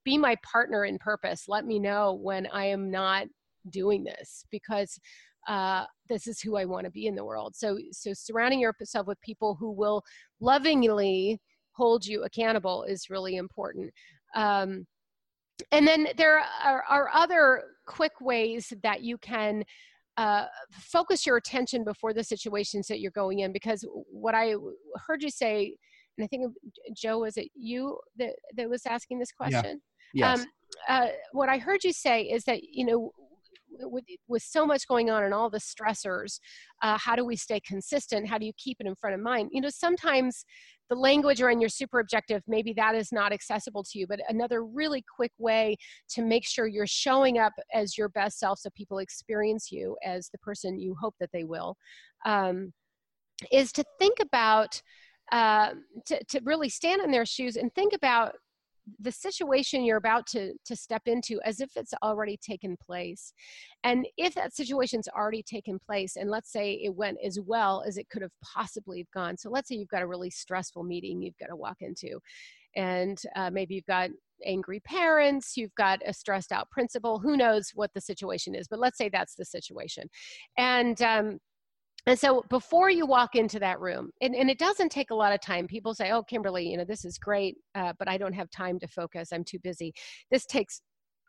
be 0.04 0.18
my 0.18 0.36
partner 0.44 0.86
in 0.86 0.98
purpose. 0.98 1.46
Let 1.48 1.66
me 1.66 1.80
know 1.80 2.14
when 2.14 2.48
I 2.48 2.66
am 2.66 2.92
not 2.92 3.28
doing 3.70 4.04
this 4.04 4.46
because 4.52 5.00
uh, 5.48 5.86
this 6.08 6.28
is 6.28 6.42
who 6.42 6.58
I 6.58 6.66
want 6.66 6.86
to 6.86 6.92
be 6.92 7.08
in 7.08 7.16
the 7.16 7.26
world. 7.26 7.56
So, 7.56 7.78
so 7.92 8.14
surrounding 8.14 8.60
yourself 8.60 9.08
with 9.08 9.20
people 9.22 9.56
who 9.56 9.72
will 9.72 10.04
lovingly 10.40 11.40
hold 11.72 12.06
you 12.06 12.24
accountable 12.24 12.84
is 12.84 13.10
really 13.10 13.38
important. 13.38 13.92
Um, 14.36 14.86
and 15.72 15.88
then 15.88 16.08
there 16.18 16.44
are, 16.64 16.84
are, 16.90 17.10
other 17.14 17.64
quick 17.86 18.14
ways 18.22 18.74
that 18.84 19.04
you 19.04 19.18
can 19.18 19.64
uh, 20.18 20.46
focus 20.72 21.26
your 21.26 21.38
attention 21.38 21.84
before 21.84 22.14
the 22.14 22.24
situations 22.24 22.88
that 22.88 23.00
you're 23.00 23.12
going 23.12 23.40
in. 23.40 23.52
Because 23.52 23.86
what 24.10 24.36
I 24.36 24.56
heard 25.08 25.22
you 25.22 25.30
say, 25.30 25.76
and 26.18 26.26
I 26.26 26.28
think 26.28 26.54
Joe 26.96 27.20
was 27.20 27.38
it 27.38 27.50
you 27.56 27.98
that 28.18 28.34
that 28.56 28.70
was 28.70 28.86
asking 28.86 29.20
this 29.20 29.32
question. 29.32 29.82
Yeah. 30.14 30.36
Yes. 30.36 30.40
Um, 30.40 30.46
uh, 30.88 31.08
what 31.32 31.50
I 31.50 31.58
heard 31.58 31.84
you 31.84 31.94
say 31.94 32.24
is 32.24 32.44
that 32.46 32.62
you 32.64 32.86
know 32.86 33.12
with, 33.80 34.04
with 34.28 34.44
so 34.44 34.66
much 34.66 34.88
going 34.88 35.10
on 35.10 35.24
and 35.24 35.34
all 35.34 35.50
the 35.50 35.60
stressors, 35.60 36.40
uh, 36.82 36.98
how 36.98 37.16
do 37.16 37.26
we 37.26 37.36
stay 37.36 37.60
consistent? 37.60 38.28
How 38.28 38.38
do 38.38 38.46
you 38.46 38.54
keep 38.58 38.78
it 38.80 38.88
in 38.88 38.96
front 38.96 39.16
of 39.16 39.22
mind? 39.22 39.50
You 39.52 39.62
know, 39.62 39.70
sometimes 39.70 40.46
the 40.90 40.96
language 40.96 41.42
around 41.42 41.62
your 41.62 41.70
super 41.70 42.00
objective, 42.00 42.44
maybe 42.48 42.74
that 42.74 42.96
is 42.96 43.12
not 43.14 43.32
accessible 43.32 43.84
to 43.84 43.98
you, 43.98 44.06
but 44.06 44.20
another 44.28 44.66
really 44.66 45.04
quick 45.16 45.32
way 45.38 45.78
to 46.10 46.22
make 46.22 46.46
sure 46.46 46.68
you're 46.68 46.86
showing 46.86 47.40
up 47.40 47.54
as 47.74 47.98
your 47.98 48.10
best 48.10 48.40
self 48.40 48.60
so 48.60 48.70
people 48.76 48.98
experience 48.98 49.72
you 49.72 49.96
as 50.04 50.30
the 50.30 50.38
person 50.40 50.78
you 50.78 50.94
hope 51.00 51.16
that 51.20 51.30
they 51.32 51.46
will, 51.46 51.78
um, 52.26 52.74
is 53.52 53.72
to 53.72 53.86
think 54.00 54.20
about, 54.20 54.82
uh, 55.32 55.70
to, 56.06 56.22
to 56.26 56.42
really 56.44 56.68
stand 56.68 57.02
in 57.02 57.10
their 57.10 57.26
shoes 57.26 57.56
and 57.56 57.74
think 57.74 57.94
about 57.94 58.36
the 59.00 59.12
situation 59.12 59.84
you're 59.84 59.98
about 59.98 60.26
to 60.28 60.54
to 60.66 60.76
step 60.76 61.04
into 61.06 61.40
as 61.46 61.62
if 61.62 61.72
it's 61.76 61.94
already 62.04 62.38
taken 62.38 62.78
place. 62.78 63.34
And 63.84 64.08
if 64.18 64.34
that 64.36 64.56
situation's 64.56 65.08
already 65.08 65.44
taken 65.44 65.80
place 65.80 66.16
and 66.16 66.30
let's 66.30 66.52
say 66.52 66.74
it 66.84 66.96
went 66.96 67.18
as 67.24 67.40
well 67.40 67.84
as 67.88 67.98
it 67.98 68.10
could 68.10 68.22
have 68.22 68.32
possibly 68.44 69.08
gone 69.14 69.38
so 69.38 69.50
let's 69.50 69.68
say 69.70 69.76
you've 69.76 69.88
got 69.90 70.02
a 70.02 70.08
really 70.08 70.30
stressful 70.30 70.84
meeting 70.84 71.22
you've 71.22 71.38
got 71.38 71.48
to 71.48 71.56
walk 71.56 71.78
into 71.82 72.20
and 72.76 73.22
uh, 73.36 73.50
maybe 73.50 73.76
you've 73.76 73.86
got 73.86 74.10
angry 74.46 74.80
parents 74.82 75.56
you've 75.58 75.76
got 75.76 76.00
a 76.06 76.14
stressed 76.14 76.52
out 76.52 76.70
principal 76.72 77.20
who 77.20 77.38
knows 77.38 77.72
what 77.76 77.92
the 77.94 78.02
situation 78.02 78.56
is 78.56 78.68
but 78.68 78.80
let's 78.80 78.98
say 78.98 79.10
that's 79.10 79.36
the 79.36 79.46
situation. 79.46 80.10
And 80.58 81.02
um, 81.02 81.40
and 82.08 82.18
so 82.18 82.44
before 82.50 82.90
you 82.90 83.06
walk 83.06 83.36
into 83.36 83.60
that 83.60 83.80
room 83.80 84.10
and, 84.22 84.36
and 84.36 84.50
it 84.50 84.58
doesn't 84.58 84.92
take 84.92 85.12
a 85.12 85.16
lot 85.16 85.34
of 85.34 85.42
time 85.42 85.68
people 85.68 85.94
say 85.94 86.12
oh 86.12 86.24
kimberly 86.24 86.68
you 86.68 86.78
know 86.78 86.86
this 86.86 87.06
is 87.06 87.18
great 87.18 87.58
uh, 87.76 87.94
but 88.00 88.10
i 88.10 88.18
don't 88.18 88.34
have 88.34 88.50
time 88.50 88.80
to 88.80 88.88
focus 88.88 89.32
i'm 89.32 89.44
too 89.44 89.60
busy. 89.60 89.94
This 90.30 90.46
takes 90.46 90.82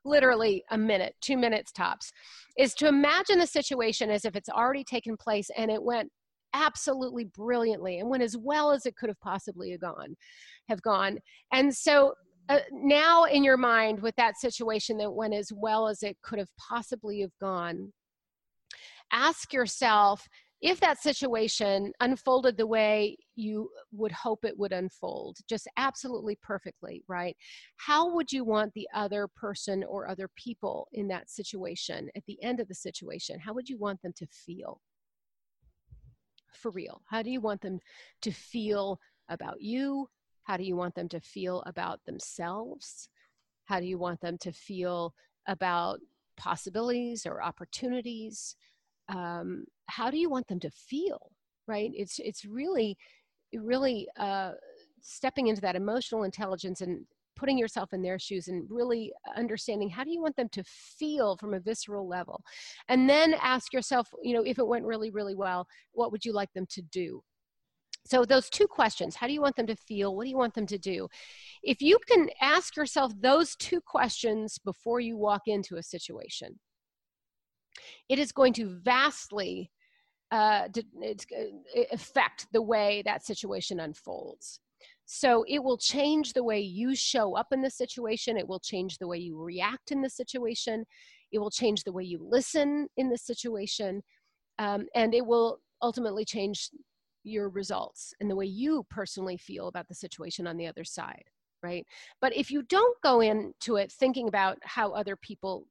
literally 0.05 0.65
a 0.71 0.79
minute 0.79 1.15
two 1.21 1.37
minutes 1.37 1.73
tops 1.73 2.13
is 2.59 2.75
to 2.75 2.89
imagine 2.89 3.39
the 3.39 3.47
situation 3.47 4.11
as 4.11 4.25
if 4.25 4.35
it's 4.35 4.49
already 4.49 4.85
taken 4.85 5.17
place 5.17 5.49
and 5.57 5.71
it 5.71 5.83
went 5.83 6.11
absolutely 6.55 7.25
brilliantly 7.25 7.99
and 7.99 8.11
went 8.11 8.23
as 8.23 8.37
well 8.37 8.73
as 8.73 8.85
it 8.85 8.97
could 8.97 9.09
have 9.09 9.21
possibly 9.21 9.77
gone 9.79 10.15
have 10.69 10.83
gone. 10.83 11.19
And 11.53 11.75
so 11.75 12.15
uh, 12.49 12.59
now 12.73 13.25
in 13.25 13.45
your 13.45 13.57
mind 13.57 14.01
with 14.01 14.15
that 14.17 14.39
situation 14.39 14.99
that 14.99 15.13
went 15.13 15.35
as 15.35 15.51
well 15.55 15.87
as 15.87 16.03
it 16.03 16.17
could 16.23 16.39
have 16.39 16.51
possibly 16.59 17.21
have 17.21 17.37
gone 17.41 17.93
ask 19.13 19.53
yourself 19.53 20.27
if 20.63 20.79
that 20.79 21.03
situation 21.03 21.93
unfolded 22.01 22.57
the 22.57 22.67
way 22.67 23.19
you 23.35 23.69
would 23.91 24.13
hope 24.13 24.45
it 24.45 24.57
would 24.57 24.73
unfold, 24.73 25.39
just 25.49 25.67
absolutely 25.77 26.39
perfectly, 26.41 27.03
right? 27.09 27.37
How 27.77 28.15
would 28.15 28.31
you 28.31 28.45
want 28.45 28.73
the 28.73 28.89
other 28.95 29.27
person 29.27 29.83
or 29.83 30.09
other 30.09 30.31
people 30.37 30.87
in 30.93 31.09
that 31.09 31.29
situation 31.29 32.09
at 32.15 32.25
the 32.27 32.41
end 32.45 32.61
of 32.61 32.69
the 32.69 32.77
situation? 32.77 33.41
How 33.41 33.53
would 33.55 33.69
you 33.69 33.77
want 33.77 34.01
them 34.03 34.13
to 34.17 34.27
feel? 34.27 34.81
For 36.55 36.71
real. 36.71 37.03
How 37.11 37.23
do 37.23 37.31
you 37.31 37.41
want 37.41 37.61
them 37.61 37.81
to 38.21 38.31
feel 38.31 39.01
about 39.29 39.61
you? 39.61 40.09
How 40.45 40.57
do 40.57 40.63
you 40.63 40.77
want 40.77 40.95
them 40.95 41.09
to 41.09 41.21
feel 41.21 41.63
about 41.67 42.05
themselves? 42.07 43.09
How 43.65 43.81
do 43.81 43.87
you 43.87 43.99
want 43.99 44.21
them 44.21 44.39
to 44.39 44.53
feel 44.53 45.13
about 45.49 45.99
possibilities 46.37 47.27
or 47.27 47.43
opportunities? 47.43 48.55
Um, 49.15 49.65
how 49.87 50.11
do 50.11 50.19
you 50.19 50.31
want 50.31 50.47
them 50.49 50.61
to 50.61 50.71
feel 50.71 51.31
right 51.69 51.91
it's 51.95 52.19
it's 52.19 52.45
really 52.45 52.97
really 53.55 54.09
uh, 54.19 54.53
stepping 55.03 55.49
into 55.49 55.61
that 55.61 55.77
emotional 55.77 56.25
intelligence 56.25 56.81
and 56.81 57.05
putting 57.35 57.59
yourself 57.59 57.93
in 57.93 58.03
their 58.03 58.19
shoes 58.19 58.49
and 58.49 58.67
really 58.71 59.13
understanding 59.37 59.89
how 59.89 60.05
do 60.05 60.11
you 60.11 60.23
want 60.23 60.37
them 60.37 60.49
to 60.51 60.63
feel 60.65 61.37
from 61.37 61.55
a 61.55 61.61
visceral 61.61 62.07
level 62.09 62.43
and 62.89 63.09
then 63.09 63.35
ask 63.41 63.73
yourself 63.73 64.09
you 64.23 64.35
know 64.35 64.43
if 64.43 64.59
it 64.59 64.67
went 64.67 64.85
really 64.85 65.11
really 65.11 65.35
well 65.35 65.67
what 65.93 66.13
would 66.13 66.25
you 66.25 66.33
like 66.33 66.53
them 66.55 66.67
to 66.69 66.83
do 66.83 67.23
So, 68.05 68.25
those 68.25 68.51
two 68.51 68.67
questions 68.67 69.17
how 69.17 69.27
do 69.27 69.33
you 69.33 69.41
want 69.41 69.57
them 69.57 69.67
to 69.67 69.77
feel? 69.77 70.15
What 70.17 70.25
do 70.25 70.31
you 70.31 70.37
want 70.37 70.55
them 70.55 70.67
to 70.67 70.79
do? 70.79 71.09
If 71.63 71.81
you 71.81 71.99
can 72.09 72.29
ask 72.41 72.77
yourself 72.77 73.13
those 73.21 73.57
two 73.57 73.81
questions 73.81 74.59
before 74.59 75.01
you 75.01 75.17
walk 75.17 75.43
into 75.47 75.77
a 75.77 75.83
situation, 75.83 76.59
it 78.09 78.19
is 78.19 78.33
going 78.33 78.53
to 78.55 78.79
vastly 78.83 79.71
uh, 80.31 80.67
uh 80.67 81.85
affect 81.93 82.47
the 82.53 82.63
way 82.63 83.03
that 83.05 83.25
situation 83.25 83.81
unfolds. 83.81 84.61
So 85.05 85.45
it 85.47 85.63
will 85.63 85.77
change 85.77 86.33
the 86.33 86.45
way 86.45 86.61
you 86.61 86.95
show 86.95 87.37
up 87.37 87.49
in 87.53 87.61
the 87.61 87.71
situation. 87.71 88.39
It 88.39 88.49
will 88.49 88.61
change 88.61 88.99
the 88.99 89.07
way 89.07 89.19
you 89.19 89.41
react 89.41 89.91
in 89.91 90.01
the 90.01 90.09
situation. 90.09 90.85
It 91.33 91.39
will 91.39 91.51
change 91.51 91.85
the 91.85 91.93
way 91.93 92.05
you 92.05 92.19
listen 92.23 92.89
in 92.97 93.11
the 93.11 93.19
situation. 93.19 94.03
Um, 94.59 94.87
and 94.95 95.15
it 95.15 95.27
will 95.27 95.59
ultimately 95.83 96.25
change 96.25 96.71
your 97.25 97.49
results 97.49 98.13
and 98.21 98.31
the 98.31 98.37
way 98.37 98.47
you 98.47 98.85
personally 98.91 99.37
feel 99.37 99.69
about 99.69 99.89
the 99.89 99.95
situation 99.95 100.47
on 100.47 100.57
the 100.57 100.67
other 100.67 100.85
side 100.85 101.25
right 101.63 101.87
but 102.21 102.35
if 102.37 102.51
you 102.51 102.63
don't 102.63 103.01
go 103.03 103.21
into 103.21 103.77
it 103.77 103.93
thinking 103.93 104.29
about 104.29 104.59
how 104.63 104.91
other 104.91 105.17
people 105.17 105.67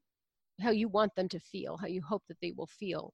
how 0.61 0.71
you 0.71 0.87
want 0.87 1.13
them 1.15 1.27
to 1.27 1.39
feel 1.39 1.77
how 1.77 1.87
you 1.87 2.01
hope 2.01 2.23
that 2.27 2.37
they 2.41 2.53
will 2.55 2.67
feel 2.67 3.13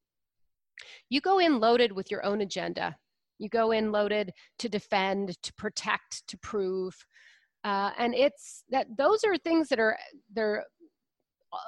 you 1.09 1.21
go 1.21 1.39
in 1.39 1.59
loaded 1.59 1.91
with 1.91 2.11
your 2.11 2.23
own 2.25 2.41
agenda 2.41 2.95
you 3.39 3.49
go 3.49 3.71
in 3.71 3.91
loaded 3.91 4.31
to 4.59 4.69
defend 4.69 5.41
to 5.41 5.53
protect 5.53 6.25
to 6.27 6.37
prove 6.39 6.95
uh, 7.63 7.91
and 7.97 8.13
it's 8.13 8.63
that 8.69 8.87
those 8.97 9.23
are 9.23 9.37
things 9.37 9.67
that 9.67 9.79
are 9.79 9.97
they're 10.33 10.63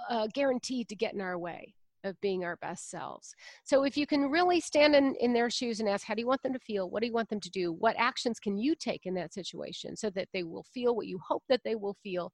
uh, 0.09 0.27
guaranteed 0.33 0.87
to 0.89 0.95
get 0.95 1.13
in 1.13 1.21
our 1.21 1.37
way 1.37 1.73
of 2.03 2.19
being 2.21 2.43
our 2.43 2.55
best 2.57 2.89
selves. 2.89 3.33
So 3.65 3.83
if 3.83 3.97
you 3.97 4.07
can 4.07 4.29
really 4.29 4.59
stand 4.59 4.95
in, 4.95 5.15
in 5.19 5.33
their 5.33 5.49
shoes 5.49 5.79
and 5.79 5.89
ask, 5.89 6.05
how 6.05 6.13
do 6.13 6.21
you 6.21 6.27
want 6.27 6.41
them 6.43 6.53
to 6.53 6.59
feel? 6.59 6.89
What 6.89 7.01
do 7.01 7.07
you 7.07 7.13
want 7.13 7.29
them 7.29 7.41
to 7.41 7.49
do? 7.49 7.73
What 7.73 7.95
actions 7.97 8.39
can 8.39 8.57
you 8.57 8.75
take 8.75 9.05
in 9.05 9.13
that 9.15 9.33
situation 9.33 9.95
so 9.95 10.09
that 10.11 10.29
they 10.33 10.43
will 10.43 10.65
feel 10.73 10.95
what 10.95 11.07
you 11.07 11.19
hope 11.25 11.43
that 11.49 11.61
they 11.63 11.75
will 11.75 11.97
feel 12.01 12.31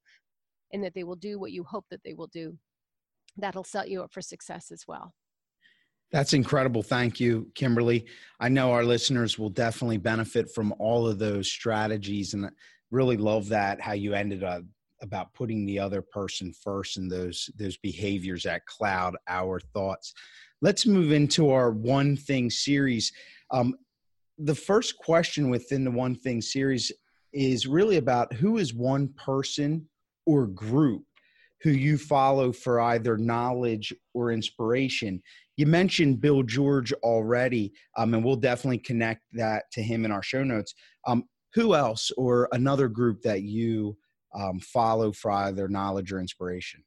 and 0.71 0.83
that 0.83 0.93
they 0.93 1.03
will 1.03 1.15
do 1.15 1.39
what 1.39 1.51
you 1.51 1.63
hope 1.63 1.85
that 1.89 2.01
they 2.03 2.13
will 2.13 2.27
do? 2.27 2.57
That'll 3.37 3.63
set 3.63 3.89
you 3.89 4.03
up 4.03 4.11
for 4.13 4.21
success 4.21 4.71
as 4.71 4.85
well. 4.87 5.13
That's 6.11 6.33
incredible. 6.33 6.83
Thank 6.83 7.19
you, 7.19 7.51
Kimberly. 7.55 8.05
I 8.39 8.47
know 8.49 8.71
our 8.71 8.83
listeners 8.83 9.37
will 9.37 9.49
definitely 9.49 9.97
benefit 9.97 10.49
from 10.53 10.73
all 10.79 11.07
of 11.07 11.19
those 11.19 11.49
strategies 11.49 12.33
and 12.33 12.49
really 12.91 13.17
love 13.17 13.49
that 13.49 13.81
how 13.81 13.93
you 13.93 14.13
ended 14.13 14.43
up 14.43 14.63
about 15.01 15.33
putting 15.33 15.65
the 15.65 15.79
other 15.79 16.01
person 16.01 16.53
first 16.53 16.97
and 16.97 17.11
those 17.11 17.49
those 17.57 17.77
behaviors 17.77 18.43
that 18.43 18.65
cloud 18.65 19.15
our 19.27 19.59
thoughts 19.59 20.13
let's 20.61 20.85
move 20.85 21.11
into 21.11 21.49
our 21.49 21.71
one 21.71 22.15
thing 22.15 22.49
series 22.49 23.11
um, 23.51 23.75
the 24.37 24.55
first 24.55 24.97
question 24.97 25.49
within 25.49 25.83
the 25.83 25.91
one 25.91 26.15
thing 26.15 26.41
series 26.41 26.91
is 27.33 27.67
really 27.67 27.97
about 27.97 28.31
who 28.33 28.57
is 28.57 28.73
one 28.73 29.09
person 29.09 29.85
or 30.25 30.47
group 30.47 31.03
who 31.61 31.71
you 31.71 31.97
follow 31.97 32.51
for 32.51 32.79
either 32.79 33.17
knowledge 33.17 33.93
or 34.13 34.31
inspiration 34.31 35.21
you 35.57 35.65
mentioned 35.65 36.21
bill 36.21 36.43
george 36.43 36.91
already 37.03 37.71
um, 37.97 38.13
and 38.13 38.23
we'll 38.23 38.35
definitely 38.35 38.77
connect 38.77 39.21
that 39.33 39.63
to 39.71 39.81
him 39.81 40.05
in 40.05 40.11
our 40.11 40.23
show 40.23 40.43
notes 40.43 40.73
um, 41.07 41.23
who 41.55 41.73
else 41.73 42.11
or 42.17 42.49
another 42.51 42.87
group 42.87 43.21
that 43.21 43.41
you 43.43 43.97
um, 44.35 44.59
follow 44.59 45.11
for 45.11 45.31
either 45.31 45.67
knowledge 45.67 46.11
or 46.11 46.19
inspiration? 46.19 46.83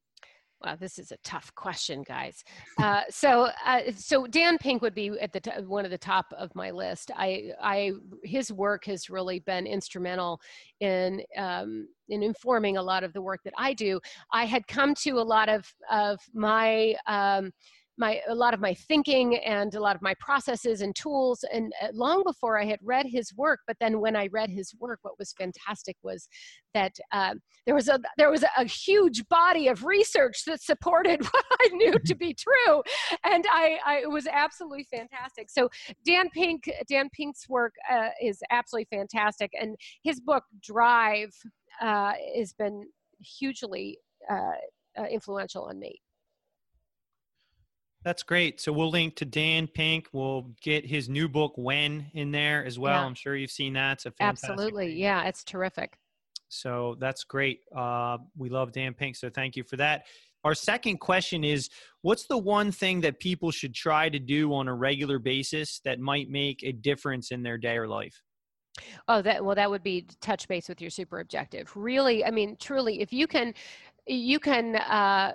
Wow, 0.65 0.75
this 0.75 0.99
is 0.99 1.13
a 1.13 1.17
tough 1.23 1.55
question, 1.55 2.03
guys. 2.03 2.43
Uh, 2.83 3.03
so, 3.11 3.49
uh, 3.65 3.83
so 3.97 4.27
Dan 4.27 4.59
Pink 4.59 4.83
would 4.83 4.95
be 4.95 5.11
at 5.21 5.33
the 5.33 5.39
t- 5.39 5.51
one 5.65 5.85
of 5.85 5.93
the 5.93 5.99
top 5.99 6.27
of 6.37 6.53
my 6.57 6.73
list. 6.73 7.13
I, 7.17 7.53
I, 7.63 7.93
his 8.25 8.51
work 8.51 8.85
has 8.87 9.09
really 9.09 9.39
been 9.39 9.69
instrumental 9.69 10.41
in 10.81 11.23
um, 11.37 11.87
in 12.09 12.23
informing 12.23 12.77
a 12.77 12.83
lot 12.83 13.05
of 13.05 13.13
the 13.13 13.23
work 13.23 13.41
that 13.45 13.53
I 13.57 13.73
do. 13.75 14.01
I 14.33 14.47
had 14.47 14.67
come 14.67 14.95
to 15.03 15.19
a 15.19 15.23
lot 15.23 15.49
of 15.49 15.73
of 15.91 16.19
my 16.33 16.95
um, 17.07 17.53
my 17.99 18.21
a 18.29 18.35
lot 18.35 18.55
of 18.55 18.61
my 18.61 18.75
thinking 18.75 19.37
and 19.39 19.75
a 19.75 19.81
lot 19.81 19.97
of 19.97 20.03
my 20.03 20.15
processes 20.21 20.81
and 20.81 20.95
tools 20.95 21.45
and 21.53 21.73
uh, 21.83 21.89
long 21.93 22.23
before 22.25 22.59
i 22.59 22.65
had 22.65 22.79
read 22.83 23.07
his 23.07 23.35
work 23.37 23.61
but 23.67 23.77
then 23.81 24.01
when 24.01 24.17
i 24.17 24.29
read 24.33 24.51
his 24.51 24.73
work 24.81 24.99
what 25.03 25.19
was 25.19 25.33
fantastic 25.39 25.97
was 26.03 26.29
that 26.75 26.95
um, 27.13 27.41
there 27.67 27.75
was 27.75 27.89
a 27.89 27.99
there 28.17 28.31
was 28.31 28.45
a 28.57 28.65
huge 28.65 29.27
body 29.29 29.69
of 29.69 29.85
research 29.85 30.45
that 30.47 30.63
supported 30.63 31.23
what 31.31 31.45
i 31.61 31.69
knew 31.73 31.99
to 32.05 32.15
be 32.15 32.35
true 32.35 32.83
and 33.25 33.45
i, 33.51 33.79
I 33.85 33.99
it 34.09 34.11
was 34.11 34.27
absolutely 34.27 34.85
fantastic. 34.85 35.51
So 35.51 35.69
dan 36.05 36.31
pink 36.31 36.71
dan 36.89 37.09
pink's 37.11 37.49
work 37.49 37.75
uh, 37.91 38.11
is 38.23 38.41
absolutely 38.51 38.89
fantastic 38.97 39.51
and 39.61 39.77
his 40.03 40.21
book 40.21 40.45
drive 40.63 41.35
uh, 41.81 42.13
has 42.37 42.53
been 42.53 42.85
hugely 43.21 43.99
uh, 44.31 44.53
uh 44.99 45.05
influential 45.05 45.65
on 45.65 45.79
me 45.79 46.01
that's 48.05 48.23
great. 48.23 48.61
So 48.61 48.73
we'll 48.73 48.91
link 48.91 49.17
to 49.17 49.25
Dan 49.25 49.67
Pink. 49.67 50.09
We'll 50.13 50.51
get 50.63 50.87
his 50.87 51.09
new 51.09 51.29
book 51.29 51.53
"When" 51.57 52.07
in 52.15 52.31
there 52.31 52.65
as 52.65 52.79
well. 52.79 53.01
Yeah. 53.01 53.07
I'm 53.07 53.15
sure 53.15 53.37
you've 53.37 53.51
seen 53.51 53.73
that. 53.75 54.01
So 54.01 54.11
absolutely, 54.21 54.95
yeah, 54.95 55.25
it's 55.25 55.45
terrific. 55.45 55.99
So 56.49 56.97
that's 56.99 57.25
great. 57.25 57.61
Uh, 57.77 58.19
we 58.37 58.49
love 58.49 58.73
Dan 58.73 58.95
Pink. 58.95 59.17
So 59.17 59.29
thank 59.29 59.57
you 59.57 59.65
for 59.65 59.77
that. 59.77 60.07
Our 60.45 60.55
second 60.55 60.99
question 60.99 61.45
is 61.45 61.69
What's 62.03 62.27
the 62.27 62.39
one 62.39 62.71
thing 62.71 63.01
that 63.03 63.19
people 63.19 63.51
should 63.51 63.75
try 63.75 64.09
to 64.09 64.19
do 64.19 64.55
on 64.55 64.69
a 64.69 64.75
regular 64.75 65.19
basis 65.19 65.81
that 65.85 65.99
might 65.99 66.31
make 66.31 66.63
a 66.63 66.73
difference 66.73 67.33
in 67.33 67.43
their 67.43 67.59
day 67.59 67.77
or 67.77 67.89
life? 67.89 68.23
Oh, 69.09 69.23
that 69.23 69.45
well, 69.45 69.57
that 69.57 69.71
would 69.71 69.83
be 69.83 70.07
touch 70.21 70.47
base 70.47 70.69
with 70.69 70.81
your 70.81 70.91
super 70.91 71.21
objective. 71.21 71.71
Really, 71.75 72.25
I 72.25 72.31
mean, 72.31 72.57
truly, 72.61 73.01
if 73.01 73.13
you 73.13 73.27
can 73.27 73.55
you 74.09 74.41
can 74.41 74.77
uh, 74.77 75.33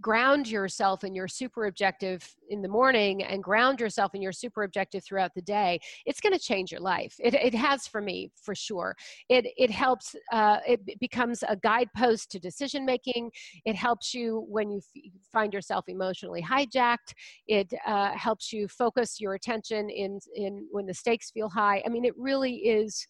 ground 0.00 0.48
yourself 0.48 1.02
in 1.02 1.14
your 1.14 1.26
super 1.26 1.66
objective 1.66 2.28
in 2.50 2.60
the 2.60 2.68
morning 2.68 3.22
and 3.22 3.42
ground 3.42 3.80
yourself 3.80 4.14
in 4.14 4.20
your 4.20 4.32
super 4.32 4.64
objective 4.64 5.02
throughout 5.04 5.30
the 5.34 5.42
day 5.42 5.80
it's 6.04 6.20
going 6.20 6.32
to 6.32 6.38
change 6.38 6.70
your 6.70 6.80
life. 6.80 7.14
It, 7.18 7.34
it 7.34 7.54
has 7.54 7.86
for 7.86 8.00
me 8.00 8.30
for 8.34 8.54
sure. 8.54 8.94
It, 9.28 9.46
it 9.56 9.70
helps 9.70 10.14
uh, 10.30 10.58
it 10.66 10.98
becomes 11.00 11.42
a 11.48 11.56
guidepost 11.56 12.30
to 12.32 12.38
decision 12.38 12.84
making 12.84 13.30
it 13.64 13.74
helps 13.74 14.12
you 14.12 14.44
when 14.48 14.70
you 14.70 14.78
f- 14.78 15.02
find 15.32 15.52
yourself 15.52 15.86
emotionally 15.88 16.42
hijacked. 16.42 17.14
It 17.46 17.72
uh, 17.86 18.12
helps 18.12 18.52
you 18.52 18.68
focus 18.68 19.20
your 19.20 19.34
attention 19.34 19.88
in 19.90 20.18
in 20.34 20.66
when 20.70 20.86
the 20.86 20.94
stakes 20.94 21.30
feel 21.30 21.48
high. 21.48 21.82
I 21.86 21.88
mean 21.88 22.04
it 22.04 22.14
really 22.16 22.56
is 22.56 23.06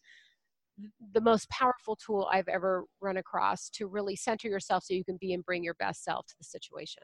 the 1.13 1.21
most 1.21 1.49
powerful 1.49 1.95
tool 1.95 2.27
I've 2.31 2.47
ever 2.47 2.85
run 3.01 3.17
across 3.17 3.69
to 3.71 3.87
really 3.87 4.15
center 4.15 4.47
yourself 4.47 4.83
so 4.83 4.93
you 4.93 5.03
can 5.03 5.17
be 5.19 5.33
and 5.33 5.45
bring 5.45 5.63
your 5.63 5.75
best 5.75 6.03
self 6.03 6.25
to 6.27 6.35
the 6.37 6.43
situation. 6.43 7.03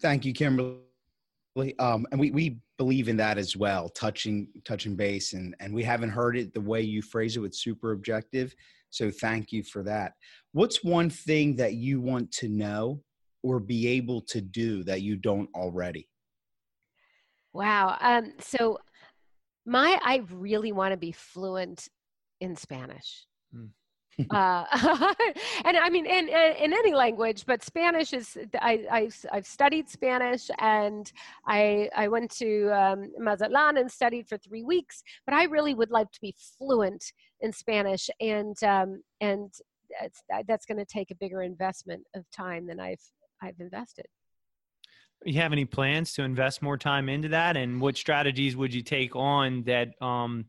Thank 0.00 0.24
you, 0.24 0.32
Kimberly. 0.32 0.80
Um, 1.78 2.06
and 2.10 2.20
we, 2.20 2.30
we 2.30 2.58
believe 2.76 3.08
in 3.08 3.16
that 3.16 3.38
as 3.38 3.56
well, 3.56 3.88
touching 3.90 4.48
touching 4.64 4.94
base, 4.94 5.32
and 5.32 5.54
and 5.60 5.74
we 5.74 5.82
haven't 5.82 6.10
heard 6.10 6.36
it 6.36 6.52
the 6.52 6.60
way 6.60 6.82
you 6.82 7.00
phrase 7.00 7.36
it 7.36 7.40
with 7.40 7.54
super 7.54 7.92
objective. 7.92 8.54
So 8.90 9.10
thank 9.10 9.52
you 9.52 9.62
for 9.62 9.82
that. 9.84 10.12
What's 10.52 10.84
one 10.84 11.10
thing 11.10 11.56
that 11.56 11.74
you 11.74 12.00
want 12.00 12.30
to 12.32 12.48
know 12.48 13.02
or 13.42 13.60
be 13.60 13.86
able 13.88 14.20
to 14.22 14.40
do 14.40 14.84
that 14.84 15.02
you 15.02 15.16
don't 15.16 15.48
already? 15.54 16.08
Wow. 17.52 17.96
Um, 18.00 18.34
so 18.38 18.78
my 19.66 19.98
I 20.02 20.22
really 20.32 20.72
want 20.72 20.92
to 20.92 20.96
be 20.96 21.12
fluent 21.12 21.88
in 22.40 22.56
Spanish. 22.56 23.26
Mm. 23.54 23.70
uh, 24.30 24.64
and 25.66 25.76
I 25.76 25.90
mean, 25.90 26.06
in, 26.06 26.28
in, 26.28 26.52
in 26.56 26.72
any 26.72 26.94
language, 26.94 27.44
but 27.44 27.62
Spanish 27.62 28.14
is. 28.14 28.38
I, 28.54 28.86
I 28.90 29.10
have 29.34 29.46
studied 29.46 29.90
Spanish, 29.90 30.48
and 30.58 31.10
I 31.46 31.90
I 31.94 32.08
went 32.08 32.30
to 32.38 32.70
um, 32.70 33.12
Mazatlan 33.18 33.76
and 33.76 33.90
studied 33.90 34.26
for 34.26 34.38
three 34.38 34.62
weeks. 34.62 35.02
But 35.26 35.34
I 35.34 35.44
really 35.44 35.74
would 35.74 35.90
like 35.90 36.10
to 36.12 36.20
be 36.22 36.34
fluent 36.56 37.04
in 37.40 37.52
Spanish, 37.52 38.08
and 38.18 38.56
um, 38.62 39.02
and 39.20 39.52
that's 40.00 40.22
that's 40.48 40.64
going 40.64 40.78
to 40.78 40.86
take 40.86 41.10
a 41.10 41.16
bigger 41.16 41.42
investment 41.42 42.02
of 42.14 42.24
time 42.30 42.66
than 42.66 42.80
I've 42.80 43.02
I've 43.42 43.60
invested 43.60 44.06
you 45.34 45.40
have 45.40 45.52
any 45.52 45.64
plans 45.64 46.12
to 46.14 46.22
invest 46.22 46.62
more 46.62 46.76
time 46.78 47.08
into 47.08 47.28
that? 47.28 47.56
And 47.56 47.80
what 47.80 47.96
strategies 47.96 48.56
would 48.56 48.72
you 48.72 48.82
take 48.82 49.16
on 49.16 49.62
that 49.64 50.00
um 50.02 50.46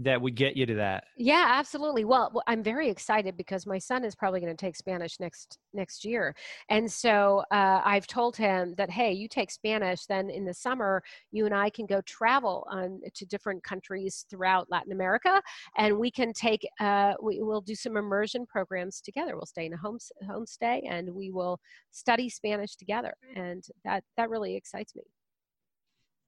that 0.00 0.20
would 0.20 0.34
get 0.34 0.56
you 0.56 0.66
to 0.66 0.74
that. 0.74 1.04
Yeah 1.16 1.46
absolutely. 1.48 2.04
Well 2.04 2.42
i'm 2.46 2.62
very 2.62 2.88
excited 2.88 3.36
because 3.36 3.66
my 3.66 3.78
son 3.78 4.04
is 4.04 4.14
probably 4.14 4.40
going 4.40 4.54
to 4.54 4.60
take 4.66 4.76
spanish 4.76 5.18
next 5.20 5.58
next 5.72 6.04
year. 6.04 6.34
And 6.68 6.90
so 6.90 7.42
uh, 7.50 7.80
i've 7.84 8.06
told 8.06 8.36
him 8.36 8.74
that 8.76 8.90
hey 8.90 9.12
you 9.12 9.28
take 9.28 9.50
spanish 9.50 10.06
then 10.06 10.30
in 10.30 10.44
the 10.44 10.54
summer 10.54 11.02
you 11.30 11.46
and 11.46 11.54
i 11.54 11.70
can 11.70 11.86
go 11.86 12.00
travel 12.02 12.66
on 12.70 13.00
to 13.14 13.26
different 13.26 13.62
countries 13.64 14.24
throughout 14.30 14.70
latin 14.70 14.92
america 14.92 15.40
and 15.76 15.98
we 15.98 16.10
can 16.10 16.32
take 16.32 16.66
uh, 16.80 17.14
we 17.22 17.42
will 17.42 17.60
do 17.60 17.74
some 17.74 17.96
immersion 17.96 18.46
programs 18.46 19.00
together. 19.00 19.36
We'll 19.36 19.46
stay 19.46 19.66
in 19.66 19.72
a 19.72 19.76
home 19.76 19.98
homestay 20.28 20.82
and 20.88 21.14
we 21.14 21.30
will 21.30 21.60
study 21.90 22.28
spanish 22.28 22.76
together. 22.76 23.14
And 23.36 23.64
that 23.84 24.04
that 24.16 24.30
really 24.30 24.56
excites 24.56 24.94
me 24.94 25.02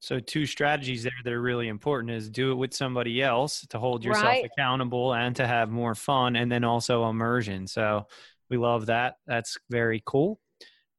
So 0.01 0.19
two 0.19 0.47
strategies 0.47 1.03
there 1.03 1.11
that 1.23 1.31
are 1.31 1.41
really 1.41 1.67
important 1.67 2.11
is 2.11 2.27
do 2.27 2.51
it 2.51 2.55
with 2.55 2.73
somebody 2.73 3.21
else 3.21 3.65
to 3.67 3.77
hold 3.77 4.03
yourself 4.03 4.39
Right. 4.41 4.49
accountable 4.51 5.13
and 5.13 5.35
to 5.35 5.45
have 5.45 5.69
more 5.69 5.93
fun, 5.93 6.35
and 6.35 6.51
then 6.51 6.63
also 6.63 7.07
immersion. 7.07 7.67
So 7.67 8.07
we 8.49 8.57
love 8.57 8.87
that. 8.87 9.17
That's 9.27 9.57
very 9.69 10.01
cool. 10.05 10.39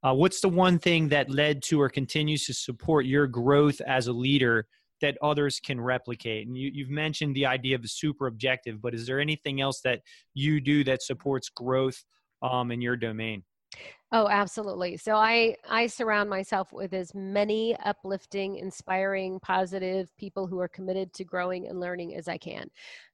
Uh, 0.05 0.15
what's 0.15 0.41
the 0.41 0.49
one 0.49 0.79
thing 0.79 1.09
that 1.09 1.29
led 1.29 1.63
to 1.65 1.81
or 1.81 1.89
continues 1.89 2.47
to 2.47 2.55
support 2.55 3.05
your 3.05 3.27
growth 3.27 3.81
as 3.81 4.07
a 4.07 4.13
leader 4.13 4.67
that 5.01 5.19
others 5.21 5.59
can 5.59 5.81
replicate? 5.81 6.47
And 6.47 6.57
you, 6.57 6.71
you've 6.73 6.89
mentioned 6.91 7.35
the 7.35 7.47
idea 7.47 7.75
of 7.75 7.83
the 7.83 7.89
super 7.89 8.29
objective, 8.29 8.81
but 8.81 8.95
is 8.95 9.07
there 9.07 9.19
anything 9.21 9.61
else 9.61 9.81
that 9.81 10.03
you 10.33 10.61
do 10.61 10.85
that 10.85 11.03
supports 11.03 11.49
growth 11.49 12.05
um, 12.41 12.71
in 12.71 12.81
your 12.81 12.97
domain? 12.97 13.43
Oh, 14.15 14.29
absolutely. 14.29 14.97
So 14.99 15.15
I 15.15 15.57
I 15.69 15.87
surround 15.87 16.29
myself 16.29 16.73
with 16.73 16.93
as 16.93 17.15
many 17.15 17.75
uplifting, 17.85 18.57
inspiring, 18.57 19.41
positive 19.41 20.15
people 20.19 20.47
who 20.47 20.59
are 20.61 20.69
committed 20.69 21.13
to 21.15 21.25
growing 21.25 21.67
and 21.69 21.81
learning 21.81 22.15
as 22.15 22.29
I 22.29 22.37
can, 22.37 22.69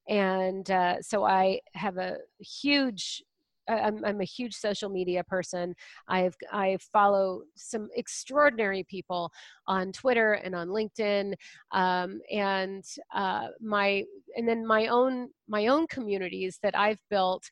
and 0.08 0.68
uh, 0.70 1.00
so 1.02 1.24
I 1.24 1.60
have 1.74 1.96
a 1.98 2.16
huge. 2.40 3.22
I'm, 3.70 4.02
I'm 4.02 4.22
a 4.22 4.24
huge 4.24 4.54
social 4.54 4.88
media 4.88 5.22
person. 5.22 5.74
I've 6.08 6.34
I 6.50 6.78
follow 6.90 7.42
some 7.54 7.90
extraordinary 7.94 8.82
people 8.84 9.30
on 9.66 9.92
Twitter 9.92 10.32
and 10.32 10.54
on 10.54 10.68
LinkedIn, 10.68 11.34
um, 11.72 12.18
and 12.32 12.82
uh, 13.14 13.48
my 13.60 14.04
and 14.36 14.48
then 14.48 14.66
my 14.66 14.86
own 14.86 15.28
my 15.48 15.66
own 15.66 15.86
communities 15.86 16.58
that 16.62 16.74
I've 16.78 16.98
built 17.10 17.44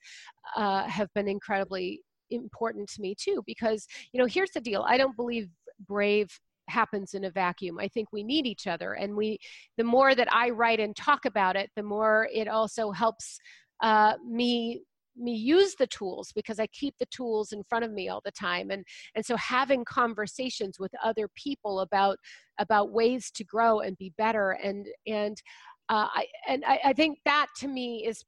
uh, 0.56 0.84
have 0.84 1.12
been 1.14 1.28
incredibly 1.28 2.00
important 2.30 2.88
to 2.88 3.00
me 3.00 3.14
too 3.18 3.42
because 3.46 3.86
you 4.12 4.20
know 4.20 4.26
here's 4.26 4.50
the 4.50 4.60
deal 4.60 4.84
i 4.88 4.96
don't 4.96 5.16
believe 5.16 5.48
brave 5.86 6.28
happens 6.68 7.14
in 7.14 7.24
a 7.24 7.30
vacuum. 7.30 7.78
I 7.78 7.88
think 7.88 8.08
we 8.12 8.22
need 8.22 8.46
each 8.46 8.66
other 8.66 8.94
and 8.94 9.14
we 9.14 9.38
the 9.76 9.84
more 9.84 10.14
that 10.14 10.32
i 10.32 10.50
write 10.50 10.80
and 10.80 10.94
talk 10.94 11.24
about 11.24 11.56
it 11.56 11.70
the 11.76 11.82
more 11.82 12.28
it 12.32 12.48
also 12.48 12.90
helps 12.90 13.38
uh, 13.82 14.14
me 14.26 14.82
me 15.18 15.34
use 15.34 15.74
the 15.76 15.86
tools 15.86 16.30
because 16.34 16.60
i 16.60 16.66
keep 16.68 16.94
the 16.98 17.06
tools 17.06 17.52
in 17.52 17.62
front 17.68 17.84
of 17.84 17.90
me 17.90 18.08
all 18.08 18.20
the 18.24 18.30
time 18.32 18.70
and 18.70 18.84
and 19.14 19.24
so 19.24 19.34
having 19.36 19.82
conversations 19.84 20.78
with 20.78 20.92
other 21.02 21.26
people 21.34 21.80
about 21.80 22.18
about 22.58 22.92
ways 22.92 23.30
to 23.30 23.42
grow 23.42 23.80
and 23.80 23.96
be 23.96 24.12
better 24.18 24.50
and 24.62 24.86
and 25.06 25.40
uh, 25.88 26.08
I, 26.12 26.26
and 26.48 26.64
I, 26.64 26.80
I 26.86 26.92
think 26.92 27.20
that 27.26 27.46
to 27.58 27.68
me 27.68 28.04
is 28.04 28.24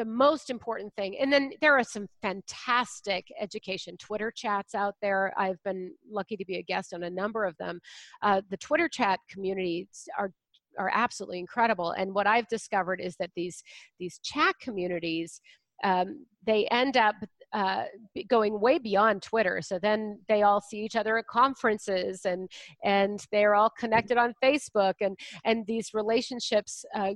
the 0.00 0.04
most 0.06 0.48
important 0.48 0.90
thing. 0.94 1.14
And 1.20 1.30
then 1.30 1.52
there 1.60 1.78
are 1.78 1.84
some 1.84 2.06
fantastic 2.22 3.26
education 3.38 3.98
Twitter 3.98 4.32
chats 4.34 4.74
out 4.74 4.94
there. 5.02 5.30
I've 5.36 5.62
been 5.62 5.92
lucky 6.10 6.38
to 6.38 6.44
be 6.46 6.56
a 6.56 6.62
guest 6.62 6.94
on 6.94 7.02
a 7.02 7.10
number 7.10 7.44
of 7.44 7.54
them. 7.58 7.80
Uh, 8.22 8.40
the 8.48 8.56
Twitter 8.56 8.88
chat 8.88 9.20
communities 9.28 10.08
are 10.18 10.32
are 10.78 10.90
absolutely 10.94 11.38
incredible. 11.38 11.90
And 11.90 12.14
what 12.14 12.26
I've 12.26 12.48
discovered 12.48 12.98
is 13.02 13.14
that 13.20 13.30
these 13.36 13.62
these 13.98 14.18
chat 14.24 14.54
communities 14.58 15.42
um, 15.84 16.24
they 16.46 16.66
end 16.66 16.96
up 16.96 17.16
uh, 17.52 17.84
going 18.28 18.60
way 18.60 18.78
beyond 18.78 19.22
Twitter. 19.22 19.60
So 19.60 19.78
then 19.78 20.20
they 20.28 20.42
all 20.42 20.60
see 20.60 20.78
each 20.78 20.96
other 20.96 21.18
at 21.18 21.26
conferences, 21.26 22.24
and 22.24 22.48
and 22.84 23.22
they're 23.32 23.54
all 23.54 23.70
connected 23.78 24.16
on 24.16 24.34
Facebook, 24.42 24.94
and 25.00 25.16
and 25.44 25.66
these 25.66 25.90
relationships 25.92 26.84
uh, 26.94 27.12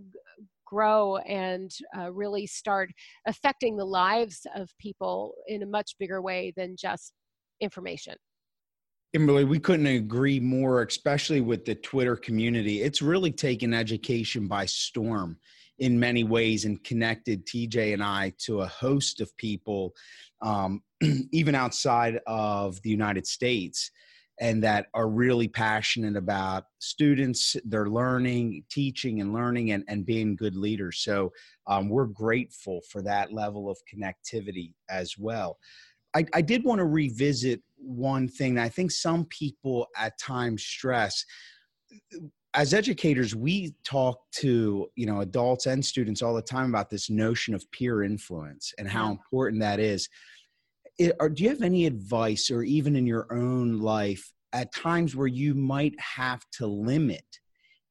grow 0.75 1.19
and 1.19 1.71
uh, 1.97 2.13
really 2.13 2.47
start 2.47 2.91
affecting 3.27 3.77
the 3.77 3.85
lives 3.85 4.45
of 4.57 4.69
people 4.81 5.35
in 5.47 5.63
a 5.63 5.67
much 5.67 5.95
bigger 6.01 6.21
way 6.21 6.53
than 6.57 6.75
just 6.77 7.13
information. 7.61 8.15
Kimberly, 9.13 9.45
we 9.45 9.61
couldn't 9.61 9.87
agree 9.87 10.41
more, 10.41 10.83
especially 10.83 11.41
with 11.41 11.65
the 11.65 11.77
Twitter 11.77 12.17
community. 12.17 12.83
It's 12.83 13.01
really 13.01 13.31
taken 13.31 13.73
education 13.73 14.49
by 14.49 14.67
storm 14.67 15.39
in 15.79 15.99
many 16.01 16.25
ways 16.25 16.65
and 16.65 16.83
connected 16.83 17.47
TJ 17.47 17.95
and 17.95 18.03
I 18.03 18.33
to 18.39 18.63
a 18.63 18.67
host 18.67 19.21
of 19.21 19.37
people, 19.37 19.93
um, 20.43 20.83
even 21.31 21.55
outside 21.55 22.21
of 22.27 22.83
the 22.83 22.91
United 22.91 23.27
States, 23.27 23.93
and 24.41 24.63
that 24.63 24.87
are 24.95 25.09
really 25.09 25.47
passionate 25.49 26.17
about 26.17 26.65
students, 26.79 27.57
their 27.65 27.89
learning, 27.89 28.65
teaching, 28.71 29.21
and 29.21 29.33
learning, 29.33 29.71
and, 29.71 29.85
and 29.89 30.05
being 30.05 30.35
good 30.35 30.57
leaders. 30.57 31.01
So 31.01 31.33
um, 31.67 31.89
we're 31.89 32.07
grateful 32.07 32.81
for 32.91 33.01
that 33.03 33.33
level 33.33 33.71
of 33.71 33.79
connectivity 33.93 34.73
as 34.89 35.17
well. 35.17 35.59
I, 36.15 36.25
I 36.33 36.43
did 36.43 36.65
want 36.65 36.79
to 36.79 36.85
revisit 36.85 37.61
one 37.77 38.29
thing 38.29 38.59
I 38.59 38.69
think 38.69 38.91
some 38.91 39.27
people 39.27 39.87
at 39.97 40.19
times 40.19 40.63
stress. 40.65 41.25
As 42.55 42.73
educators, 42.73 43.35
we 43.35 43.75
talk 43.85 44.21
to 44.37 44.89
you 44.95 45.07
know 45.07 45.21
adults 45.21 45.67
and 45.67 45.85
students 45.85 46.23
all 46.23 46.35
the 46.35 46.43
time 46.43 46.71
about 46.71 46.89
this 46.89 47.11
notion 47.11 47.55
of 47.55 47.69
peer 47.73 48.03
influence 48.03 48.73
and 48.79 48.89
how 48.89 49.11
important 49.11 49.61
that 49.61 49.81
is. 49.81 50.09
Do 50.99 51.33
you 51.37 51.49
have 51.49 51.63
any 51.63 51.87
advice, 51.87 52.51
or 52.51 52.63
even 52.63 52.97
in 52.97 53.07
your 53.07 53.27
own 53.33 53.81
life, 53.81 54.33
at 54.53 54.75
times 54.75 55.17
where 55.17 55.27
you 55.27 55.55
might 55.55 55.99
have 55.99 56.43
to 56.59 56.67
limit 56.67 57.25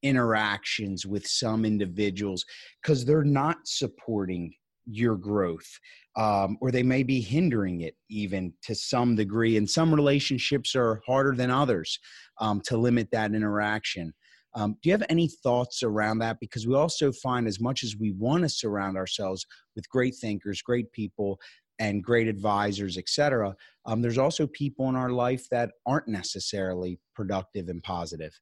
interactions 0.02 1.06
with 1.06 1.26
some 1.28 1.66
individuals 1.66 2.46
because 2.82 3.06
they're 3.06 3.24
not 3.24 3.58
supporting 3.66 4.54
your 4.86 5.16
growth? 5.16 5.80
um, 6.16 6.58
or 6.62 6.72
they 6.72 6.84
may 6.84 7.04
be 7.04 7.22
hindering 7.22 7.82
it 7.82 7.96
even 8.10 8.54
to 8.64 8.76
some 8.76 9.16
degree. 9.16 9.58
And 9.58 9.70
some 9.70 9.94
relationships 9.94 10.76
are 10.76 11.02
harder 11.06 11.36
than 11.36 11.50
others 11.50 12.00
um, 12.40 12.62
to 12.66 12.78
limit 12.78 13.10
that 13.12 13.34
interaction. 13.34 14.14
Um, 14.56 14.78
do 14.84 14.90
you 14.90 14.94
have 14.94 15.06
any 15.10 15.28
thoughts 15.28 15.82
around 15.82 16.20
that? 16.20 16.40
Because 16.40 16.68
we 16.68 16.76
also 16.76 17.12
find, 17.12 17.48
as 17.48 17.60
much 17.60 17.84
as 17.84 17.96
we 18.00 18.12
want 18.12 18.44
to 18.44 18.50
surround 18.50 18.98
ourselves 18.98 19.44
with 19.76 19.90
great 19.90 20.16
thinkers, 20.16 20.62
great 20.62 20.92
people, 20.92 21.40
and 21.80 22.04
great 22.04 22.28
advisors, 22.28 22.98
et 22.98 23.10
cetera, 23.10 23.56
um, 23.86 24.02
there's 24.02 24.18
also 24.18 24.48
people 24.48 24.90
in 24.90 24.96
our 24.96 25.10
life 25.10 25.48
that 25.50 25.72
aren't 25.86 26.08
necessarily 26.08 27.00
productive 27.16 27.68
and 27.70 27.82
positive. 27.84 28.40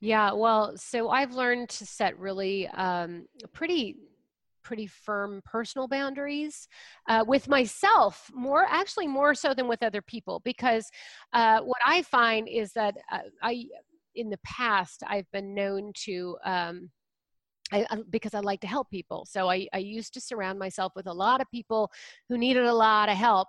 Yeah, 0.00 0.32
well, 0.32 0.76
so 0.76 1.10
I've 1.10 1.32
learned 1.32 1.68
to 1.70 1.86
set 1.86 2.18
really 2.18 2.66
um, 2.68 3.26
pretty 3.52 3.96
pretty 4.62 4.86
firm 4.86 5.40
personal 5.44 5.88
boundaries 5.88 6.68
uh, 7.08 7.24
with 7.26 7.48
myself 7.48 8.30
more 8.34 8.66
actually 8.68 9.06
more 9.06 9.34
so 9.34 9.54
than 9.54 9.66
with 9.66 9.82
other 9.82 10.02
people 10.02 10.42
because 10.44 10.90
uh, 11.32 11.60
what 11.60 11.80
i 11.86 12.02
find 12.02 12.46
is 12.46 12.72
that 12.74 12.94
uh, 13.10 13.20
i 13.42 13.64
in 14.14 14.28
the 14.28 14.38
past 14.44 15.02
i've 15.08 15.30
been 15.32 15.54
known 15.54 15.92
to 15.94 16.36
um, 16.44 16.90
I, 17.72 17.86
because 18.10 18.34
I 18.34 18.40
like 18.40 18.60
to 18.60 18.66
help 18.66 18.90
people. 18.90 19.26
So 19.28 19.50
I, 19.50 19.68
I 19.72 19.78
used 19.78 20.12
to 20.14 20.20
surround 20.20 20.58
myself 20.58 20.92
with 20.96 21.06
a 21.06 21.12
lot 21.12 21.40
of 21.40 21.50
people 21.50 21.90
who 22.28 22.36
needed 22.36 22.64
a 22.64 22.74
lot 22.74 23.08
of 23.08 23.16
help 23.16 23.48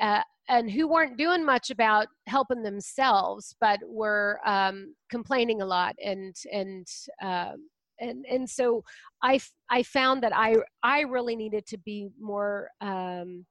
uh, 0.00 0.22
and 0.48 0.70
who 0.70 0.88
weren't 0.88 1.18
doing 1.18 1.44
much 1.44 1.70
about 1.70 2.08
helping 2.26 2.62
themselves, 2.62 3.54
but 3.60 3.80
were 3.86 4.40
um, 4.46 4.94
complaining 5.10 5.60
a 5.62 5.66
lot 5.66 5.94
and 6.02 6.34
and 6.52 6.86
uh, 7.22 7.52
and 8.00 8.24
and 8.30 8.48
so 8.48 8.82
I 9.22 9.40
I 9.70 9.82
found 9.82 10.22
that 10.22 10.34
I 10.34 10.56
I 10.82 11.00
really 11.00 11.36
needed 11.36 11.66
to 11.66 11.78
be 11.78 12.08
more. 12.20 12.70
Um, 12.80 13.46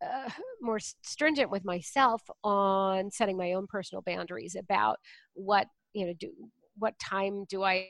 uh, 0.00 0.30
more 0.62 0.78
stringent 0.78 1.50
with 1.50 1.64
myself 1.64 2.22
on 2.44 3.10
setting 3.10 3.36
my 3.36 3.54
own 3.54 3.66
personal 3.66 4.00
boundaries 4.02 4.54
about 4.54 4.96
what 5.34 5.66
you 5.92 6.06
know 6.06 6.12
do 6.20 6.32
what 6.78 6.96
time 7.00 7.44
do 7.48 7.64
i 7.64 7.88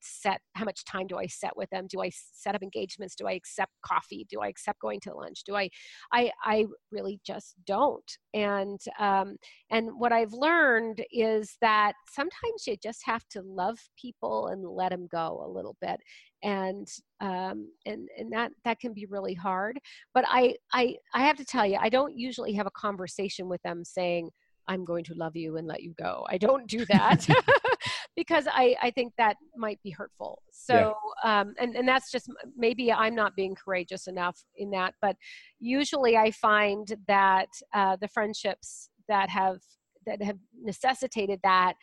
set 0.00 0.40
how 0.54 0.64
much 0.64 0.84
time 0.84 1.06
do 1.06 1.16
i 1.18 1.26
set 1.26 1.56
with 1.56 1.68
them? 1.70 1.86
Do 1.88 2.02
i 2.02 2.10
set 2.10 2.54
up 2.54 2.62
engagements? 2.62 3.14
Do 3.14 3.26
i 3.26 3.32
accept 3.32 3.72
coffee? 3.84 4.26
Do 4.30 4.40
i 4.40 4.48
accept 4.48 4.80
going 4.80 5.00
to 5.00 5.14
lunch? 5.14 5.42
Do 5.44 5.54
i 5.54 5.68
i 6.12 6.30
i 6.44 6.66
really 6.90 7.20
just 7.24 7.54
don't. 7.66 8.18
And 8.32 8.80
um 8.98 9.36
and 9.70 9.90
what 9.98 10.12
i've 10.12 10.32
learned 10.32 11.04
is 11.12 11.56
that 11.60 11.94
sometimes 12.10 12.66
you 12.66 12.76
just 12.82 13.02
have 13.04 13.26
to 13.30 13.42
love 13.42 13.78
people 14.00 14.48
and 14.48 14.64
let 14.64 14.90
them 14.90 15.08
go 15.10 15.42
a 15.44 15.48
little 15.50 15.76
bit. 15.80 16.00
And 16.42 16.88
um 17.20 17.70
and 17.86 18.08
and 18.18 18.32
that 18.32 18.52
that 18.64 18.80
can 18.80 18.92
be 18.92 19.06
really 19.06 19.34
hard. 19.34 19.78
But 20.12 20.24
i 20.28 20.54
i 20.72 20.96
i 21.14 21.22
have 21.22 21.36
to 21.36 21.44
tell 21.44 21.66
you 21.66 21.78
i 21.80 21.88
don't 21.88 22.16
usually 22.16 22.52
have 22.54 22.66
a 22.66 22.70
conversation 22.70 23.48
with 23.48 23.62
them 23.62 23.84
saying 23.84 24.30
i'm 24.66 24.84
going 24.84 25.04
to 25.04 25.14
love 25.14 25.36
you 25.36 25.56
and 25.56 25.66
let 25.66 25.82
you 25.82 25.94
go. 25.98 26.24
I 26.28 26.38
don't 26.38 26.66
do 26.66 26.84
that 26.86 27.26
because 28.16 28.46
I, 28.50 28.76
I 28.82 28.90
think 28.90 29.12
that 29.18 29.36
might 29.56 29.80
be 29.82 29.90
hurtful. 29.90 30.42
So, 30.52 30.94
um, 31.24 31.54
and, 31.58 31.74
and 31.74 31.86
that's 31.86 32.10
just 32.10 32.30
maybe 32.56 32.92
I'm 32.92 33.14
not 33.14 33.34
being 33.36 33.54
courageous 33.54 34.06
enough 34.06 34.38
in 34.56 34.70
that, 34.70 34.94
but 35.02 35.16
usually 35.58 36.16
I 36.16 36.30
find 36.30 36.86
that 37.08 37.48
uh, 37.72 37.96
the 38.00 38.08
friendships 38.08 38.90
that 39.08 39.28
have 39.30 39.58
that 40.06 40.22
have 40.22 40.38
necessitated 40.62 41.40
that 41.42 41.74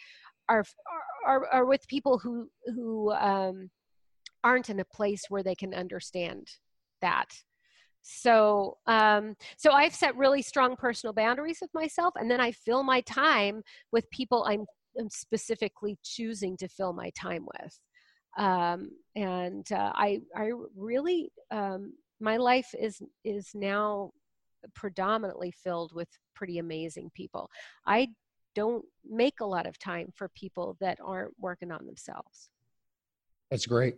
are 0.47 0.63
are, 1.25 1.47
are 1.47 1.65
with 1.65 1.87
people 1.87 2.19
who 2.19 2.49
who 2.65 3.11
um, 3.11 3.69
aren't 4.43 4.69
in 4.69 4.79
a 4.79 4.85
place 4.85 5.23
where 5.29 5.43
they 5.43 5.55
can 5.55 5.73
understand 5.73 6.47
that. 7.01 7.27
So, 8.03 8.77
um, 8.87 9.35
so 9.57 9.71
I've 9.71 9.93
set 9.93 10.15
really 10.17 10.41
strong 10.41 10.75
personal 10.75 11.13
boundaries 11.13 11.59
with 11.61 11.71
myself, 11.73 12.13
and 12.15 12.31
then 12.31 12.41
I 12.41 12.51
fill 12.51 12.83
my 12.83 13.01
time 13.01 13.61
with 13.91 14.09
people 14.09 14.43
I'm 14.47 14.65
am 14.99 15.09
specifically 15.09 15.97
choosing 16.03 16.57
to 16.57 16.67
fill 16.67 16.93
my 16.93 17.11
time 17.11 17.45
with. 17.45 17.79
Um, 18.37 18.91
and 19.15 19.69
uh, 19.71 19.91
I, 19.93 20.21
I 20.35 20.51
really, 20.75 21.31
um, 21.51 21.93
my 22.19 22.37
life 22.37 22.73
is 22.79 23.01
is 23.25 23.49
now 23.53 24.11
predominantly 24.75 25.51
filled 25.51 25.93
with 25.93 26.07
pretty 26.35 26.59
amazing 26.59 27.11
people. 27.13 27.49
I 27.85 28.09
don't 28.53 28.85
make 29.09 29.39
a 29.39 29.45
lot 29.45 29.65
of 29.65 29.79
time 29.79 30.11
for 30.15 30.29
people 30.29 30.77
that 30.79 30.99
aren't 31.03 31.33
working 31.39 31.71
on 31.71 31.85
themselves. 31.85 32.49
That's 33.49 33.65
great. 33.65 33.95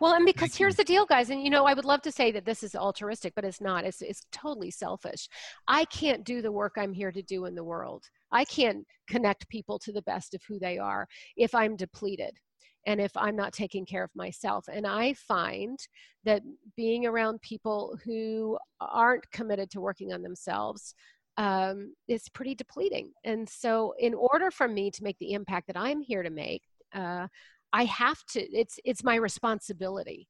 Well, 0.00 0.14
and 0.14 0.24
because 0.24 0.54
here's 0.54 0.76
the 0.76 0.84
deal, 0.84 1.04
guys, 1.04 1.30
and 1.30 1.42
you 1.42 1.50
know, 1.50 1.64
I 1.64 1.74
would 1.74 1.84
love 1.84 2.02
to 2.02 2.12
say 2.12 2.30
that 2.32 2.44
this 2.44 2.62
is 2.62 2.74
altruistic, 2.74 3.34
but 3.34 3.44
it's 3.44 3.60
not. 3.60 3.84
It's 3.84 4.02
it's 4.02 4.26
totally 4.32 4.70
selfish. 4.70 5.28
I 5.68 5.84
can't 5.86 6.24
do 6.24 6.42
the 6.42 6.52
work 6.52 6.74
I'm 6.76 6.92
here 6.92 7.12
to 7.12 7.22
do 7.22 7.46
in 7.46 7.54
the 7.54 7.64
world. 7.64 8.04
I 8.32 8.44
can't 8.44 8.86
connect 9.08 9.48
people 9.48 9.78
to 9.80 9.92
the 9.92 10.02
best 10.02 10.34
of 10.34 10.42
who 10.48 10.58
they 10.58 10.78
are 10.78 11.06
if 11.36 11.54
I'm 11.54 11.76
depleted 11.76 12.38
and 12.86 13.00
if 13.00 13.16
I'm 13.16 13.36
not 13.36 13.52
taking 13.52 13.86
care 13.86 14.04
of 14.04 14.10
myself. 14.14 14.66
And 14.70 14.86
I 14.86 15.14
find 15.14 15.78
that 16.24 16.42
being 16.76 17.06
around 17.06 17.40
people 17.42 17.98
who 18.04 18.58
aren't 18.80 19.30
committed 19.30 19.70
to 19.70 19.80
working 19.80 20.12
on 20.12 20.22
themselves 20.22 20.94
um, 21.36 21.94
is 22.08 22.28
pretty 22.28 22.54
depleting. 22.54 23.12
And 23.24 23.48
so, 23.48 23.94
in 23.98 24.14
order 24.14 24.50
for 24.50 24.68
me 24.68 24.90
to 24.92 25.02
make 25.02 25.18
the 25.18 25.32
impact 25.32 25.66
that 25.66 25.76
I'm 25.76 26.00
here 26.00 26.22
to 26.22 26.30
make, 26.30 26.62
uh, 26.94 27.26
I 27.74 27.84
have 27.86 28.24
to. 28.26 28.40
It's 28.56 28.78
it's 28.84 29.02
my 29.02 29.16
responsibility 29.16 30.28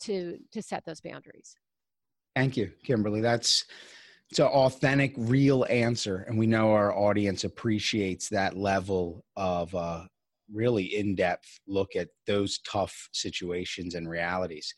to 0.00 0.38
to 0.52 0.62
set 0.62 0.84
those 0.84 1.00
boundaries. 1.00 1.56
Thank 2.36 2.58
you, 2.58 2.70
Kimberly. 2.84 3.22
That's 3.22 3.64
it's 4.28 4.40
an 4.40 4.46
authentic, 4.46 5.14
real 5.16 5.64
answer, 5.70 6.26
and 6.28 6.38
we 6.38 6.46
know 6.46 6.72
our 6.72 6.94
audience 6.94 7.44
appreciates 7.44 8.28
that 8.28 8.58
level 8.58 9.24
of 9.36 9.74
uh, 9.74 10.04
really 10.52 10.84
in-depth 10.84 11.60
look 11.66 11.96
at 11.96 12.08
those 12.26 12.58
tough 12.58 13.08
situations 13.12 13.94
and 13.94 14.06
realities. 14.06 14.74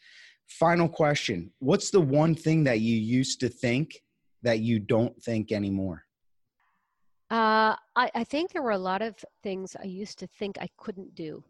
Final 0.47 0.89
question: 0.89 1.51
What's 1.59 1.91
the 1.91 2.01
one 2.01 2.37
thing 2.37 2.63
that 2.63 2.79
you 2.79 2.97
used 2.97 3.41
to 3.41 3.49
think 3.49 4.01
that 4.43 4.61
you 4.61 4.79
don't 4.79 5.21
think 5.21 5.51
anymore? 5.51 6.05
Uh, 7.29 7.75
I, 7.97 8.11
I 8.15 8.23
think 8.23 8.53
there 8.53 8.63
were 8.63 8.71
a 8.71 8.79
lot 8.79 9.03
of 9.03 9.17
things 9.43 9.75
I 9.75 9.87
used 9.87 10.21
to 10.21 10.29
think 10.29 10.59
I 10.61 10.69
couldn't 10.79 11.17
do 11.17 11.43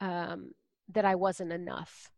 um, 0.00 0.52
that 0.92 1.04
I 1.04 1.14
wasn't 1.14 1.52
enough. 1.52 2.10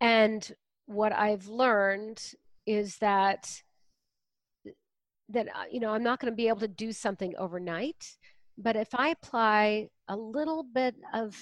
And 0.00 0.50
what 0.86 1.12
I've 1.12 1.48
learned 1.48 2.22
is 2.66 2.96
that 2.98 3.62
that 5.30 5.48
uh, 5.48 5.64
you 5.70 5.80
know 5.80 5.90
I'm 5.90 6.02
not 6.02 6.20
going 6.20 6.32
to 6.32 6.36
be 6.36 6.48
able 6.48 6.60
to 6.60 6.68
do 6.68 6.92
something 6.92 7.34
overnight, 7.36 8.16
but 8.56 8.76
if 8.76 8.94
I 8.94 9.08
apply 9.08 9.88
a 10.08 10.16
little 10.16 10.62
bit 10.62 10.94
of 11.12 11.36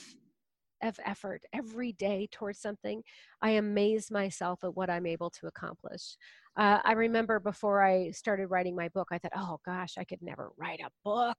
of 0.83 0.99
effort 1.05 1.42
every 1.53 1.92
day 1.92 2.29
towards 2.31 2.61
something, 2.61 3.03
I 3.40 3.53
amaze 3.53 4.11
myself 4.11 4.62
at 4.62 4.77
what 4.77 4.90
I'm 4.90 5.07
able 5.07 5.31
to 5.31 5.47
accomplish. 5.47 6.16
Uh, 6.57 6.79
I 6.85 6.92
remember 6.92 7.40
before 7.40 7.83
I 7.83 8.11
started 8.11 8.49
writing 8.49 8.77
my 8.77 8.88
book, 8.88 9.09
I 9.11 9.19
thought, 9.19 9.33
oh 9.37 9.59
gosh, 9.64 9.95
I 9.99 10.05
could 10.05 10.23
never 10.23 10.51
write 10.57 10.81
a 10.81 10.90
book. 11.05 11.38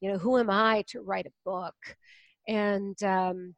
You 0.00 0.12
know, 0.12 0.18
who 0.18 0.38
am 0.38 0.50
I 0.50 0.84
to 0.88 1.02
write 1.02 1.26
a 1.26 1.32
book? 1.44 1.74
And 2.48 3.02
um, 3.02 3.54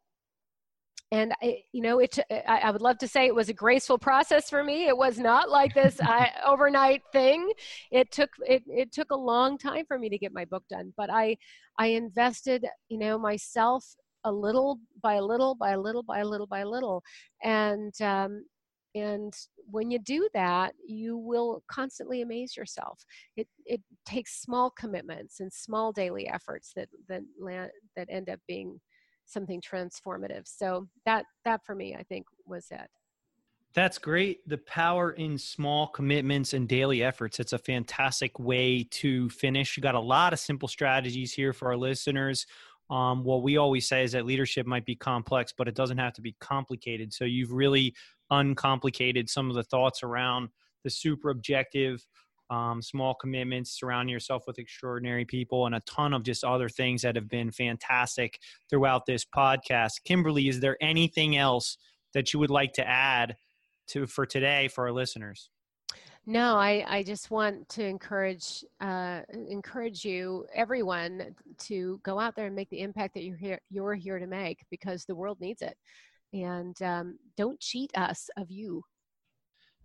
and 1.13 1.33
I, 1.41 1.63
you 1.73 1.83
know 1.83 2.01
it 2.01 2.19
I, 2.31 2.61
I, 2.65 2.71
would 2.71 2.83
love 2.83 2.99
to 2.99 3.09
say 3.09 3.27
it 3.27 3.35
was 3.35 3.49
a 3.49 3.55
graceful 3.55 3.99
process 3.99 4.51
for 4.51 4.65
me. 4.65 4.89
It 4.89 4.97
was 4.97 5.19
not 5.19 5.51
like 5.51 5.75
this 5.75 6.01
I, 6.01 6.33
overnight 6.47 7.03
thing. 7.13 7.51
It 7.91 8.11
took 8.11 8.31
it, 8.41 8.63
it 8.67 8.93
took 8.93 9.11
a 9.11 9.17
long 9.17 9.57
time 9.57 9.85
for 9.87 9.99
me 9.99 10.09
to 10.09 10.19
get 10.19 10.33
my 10.33 10.45
book 10.45 10.65
done 10.69 10.93
but 10.97 11.11
i 11.11 11.37
i 11.79 11.87
invested 11.89 12.67
you 12.89 12.99
know 12.99 13.19
myself 13.19 13.95
a 14.27 14.33
little 14.33 14.81
by 15.03 15.15
a 15.15 15.23
little 15.23 15.55
by 15.55 15.71
a 15.71 15.81
little 15.81 16.03
by 16.03 16.19
a 16.19 16.25
little 16.25 16.49
by 16.49 16.61
a 16.61 16.69
little. 16.69 17.03
And 17.43 17.95
um, 18.03 18.45
and 18.97 19.35
when 19.71 19.91
you 19.91 19.99
do 19.99 20.29
that 20.33 20.73
you 20.87 21.17
will 21.17 21.63
constantly 21.71 22.23
amaze 22.23 22.57
yourself 22.57 23.05
it 23.37 23.47
it 23.65 23.81
takes 24.05 24.41
small 24.41 24.71
commitments 24.71 25.41
and 25.41 25.53
small 25.53 25.93
daily 25.93 26.27
efforts 26.29 26.73
that 26.75 26.89
that 27.09 27.23
that 27.95 28.09
end 28.11 28.29
up 28.29 28.41
being 28.49 28.81
something 29.27 29.61
transformative 29.61 30.43
so 30.45 30.89
that 31.05 31.25
that 31.45 31.61
for 31.65 31.75
me 31.75 31.95
i 31.95 32.03
think 32.05 32.27
was 32.47 32.67
it 32.71 32.89
that's 33.75 33.99
great. 33.99 34.49
The 34.49 34.57
power 34.57 35.11
in 35.11 35.37
small 35.37 35.89
commitments 35.89 36.55
and 36.55 36.67
daily 36.67 37.03
efforts. 37.03 37.39
It's 37.39 37.53
a 37.53 37.59
fantastic 37.59 38.39
way 38.39 38.85
to 38.93 39.29
finish. 39.29 39.77
You 39.77 39.83
got 39.83 39.95
a 39.95 40.01
lot 40.01 40.33
of 40.33 40.39
simple 40.39 40.67
strategies 40.67 41.35
here 41.35 41.53
for 41.53 41.69
our 41.69 41.77
listeners. 41.77 42.47
Um, 42.89 43.23
what 43.23 43.43
we 43.43 43.59
always 43.59 43.87
say 43.87 44.03
is 44.03 44.13
that 44.13 44.25
leadership 44.25 44.67
might 44.67 44.87
be 44.87 44.95
complex, 44.95 45.53
but 45.57 45.69
it 45.69 45.75
doesn't 45.75 45.99
have 45.99 46.15
to 46.15 46.23
be 46.23 46.37
complicated. 46.41 47.13
So 47.13 47.27
you've 47.27 47.53
really 47.53 47.95
uncomplicated 48.31 49.29
some 49.29 49.49
of 49.49 49.57
the 49.57 49.65
thoughts 49.65 50.03
around 50.03 50.49
the 50.85 50.91
super 50.91 51.31
objective 51.31 52.05
um, 52.51 52.81
small 52.81 53.15
commitments 53.15 53.79
surrounding 53.79 54.13
yourself 54.13 54.45
with 54.47 54.59
extraordinary 54.59 55.25
people 55.25 55.67
and 55.67 55.75
a 55.75 55.81
ton 55.81 56.13
of 56.13 56.23
just 56.23 56.45
other 56.45 56.69
things 56.69 57.03
that 57.03 57.17
have 57.17 57.29
been 57.29 57.51
fantastic 57.51 58.39
throughout 58.71 59.05
this 59.07 59.25
podcast. 59.25 60.05
Kimberly 60.05 60.49
is 60.49 60.61
there 60.61 60.77
anything 60.81 61.37
else 61.37 61.77
that 62.15 62.33
you 62.33 62.39
would 62.39 62.51
like 62.51 62.73
to 62.75 62.87
add 62.87 63.37
to 63.89 64.07
for 64.07 64.27
today 64.27 64.69
for 64.69 64.87
our 64.87 64.93
listeners? 64.93 65.51
No, 66.29 66.57
I, 66.57 66.85
I 66.89 67.03
just 67.05 67.31
want 67.31 67.69
to 67.71 67.85
encourage 67.85 68.65
uh, 68.81 69.21
encourage 69.31 70.05
you, 70.05 70.45
everyone, 70.53 71.37
to 71.59 72.01
go 72.03 72.19
out 72.19 72.35
there 72.35 72.47
and 72.47 72.57
make 72.57 72.69
the 72.71 72.81
impact 72.81 73.15
that 73.15 73.23
you're 73.23 73.37
here 73.37 73.61
you're 73.71 73.95
here 73.95 74.19
to 74.19 74.27
make 74.27 74.59
because 74.69 75.05
the 75.05 75.15
world 75.15 75.41
needs 75.41 75.63
it 75.63 75.77
and 76.33 76.81
um, 76.83 77.19
don't 77.37 77.61
cheat 77.61 77.91
us 77.97 78.29
of 78.37 78.51
you. 78.51 78.83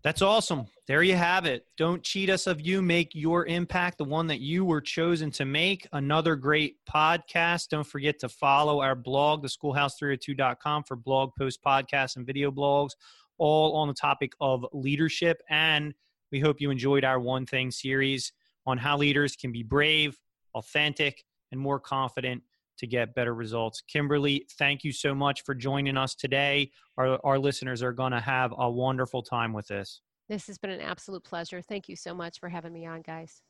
That's 0.04 0.24
awesome. 0.24 0.66
There 0.88 1.04
you 1.04 1.16
have 1.16 1.46
it. 1.46 1.68
Don't 1.78 2.02
cheat 2.02 2.32
us 2.32 2.48
of 2.48 2.60
you. 2.60 2.82
Make 2.82 3.14
your 3.14 3.46
impact 3.46 4.00
the 4.00 4.04
one 4.04 4.26
that 4.28 4.40
you 4.40 4.66
were 4.66 4.82
chosen 4.82 5.30
to 5.32 5.46
make. 5.46 5.88
Another 5.94 6.36
great 6.36 6.78
podcast. 6.92 7.70
Don't 7.70 7.86
forget 7.86 8.18
to 8.20 8.30
follow 8.30 8.82
our 8.82 8.96
blog, 8.96 9.46
theschoolhouse302.com, 9.46 10.86
for 10.86 10.96
blog 10.96 11.32
posts, 11.38 11.60
podcasts, 11.64 12.16
and 12.16 12.26
video 12.26 12.50
blogs, 12.50 12.92
all 13.38 13.76
on 13.76 13.88
the 13.88 13.94
topic 13.94 14.34
of 14.42 14.66
leadership. 14.74 15.44
And 15.52 15.94
we 16.32 16.40
hope 16.40 16.60
you 16.60 16.72
enjoyed 16.72 17.04
our 17.04 17.20
One 17.20 17.46
Thing 17.46 17.70
series 17.70 18.34
on 18.66 18.80
how 18.80 18.98
leaders 18.98 19.36
can 19.36 19.52
be 19.52 19.62
brave, 19.62 20.18
authentic, 20.56 21.24
and 21.52 21.62
more 21.62 21.80
confident 21.80 22.42
to 22.82 22.88
get 22.88 23.16
better 23.16 23.34
results. 23.34 23.82
Kimberly, 23.88 24.46
thank 24.58 24.84
you 24.84 24.92
so 24.92 25.16
much 25.16 25.44
for 25.44 25.56
joining 25.56 25.98
us 25.98 26.16
today. 26.16 26.72
Our, 26.98 27.20
our 27.24 27.40
listeners 27.40 27.82
are 27.82 27.94
going 27.94 28.12
to 28.12 28.20
have 28.20 28.54
a 28.58 28.70
wonderful 28.70 29.22
time 29.22 29.54
with 29.54 29.68
this. 29.68 30.02
This 30.28 30.48
has 30.48 30.58
been 30.58 30.72
an 30.72 30.82
absolute 30.82 31.24
pleasure. 31.24 31.62
Thank 31.62 31.88
you 31.88 31.96
so 31.96 32.14
much 32.14 32.40
for 32.40 32.50
having 32.50 32.74
me 32.74 32.88
on, 32.88 33.02
guys. 33.02 33.44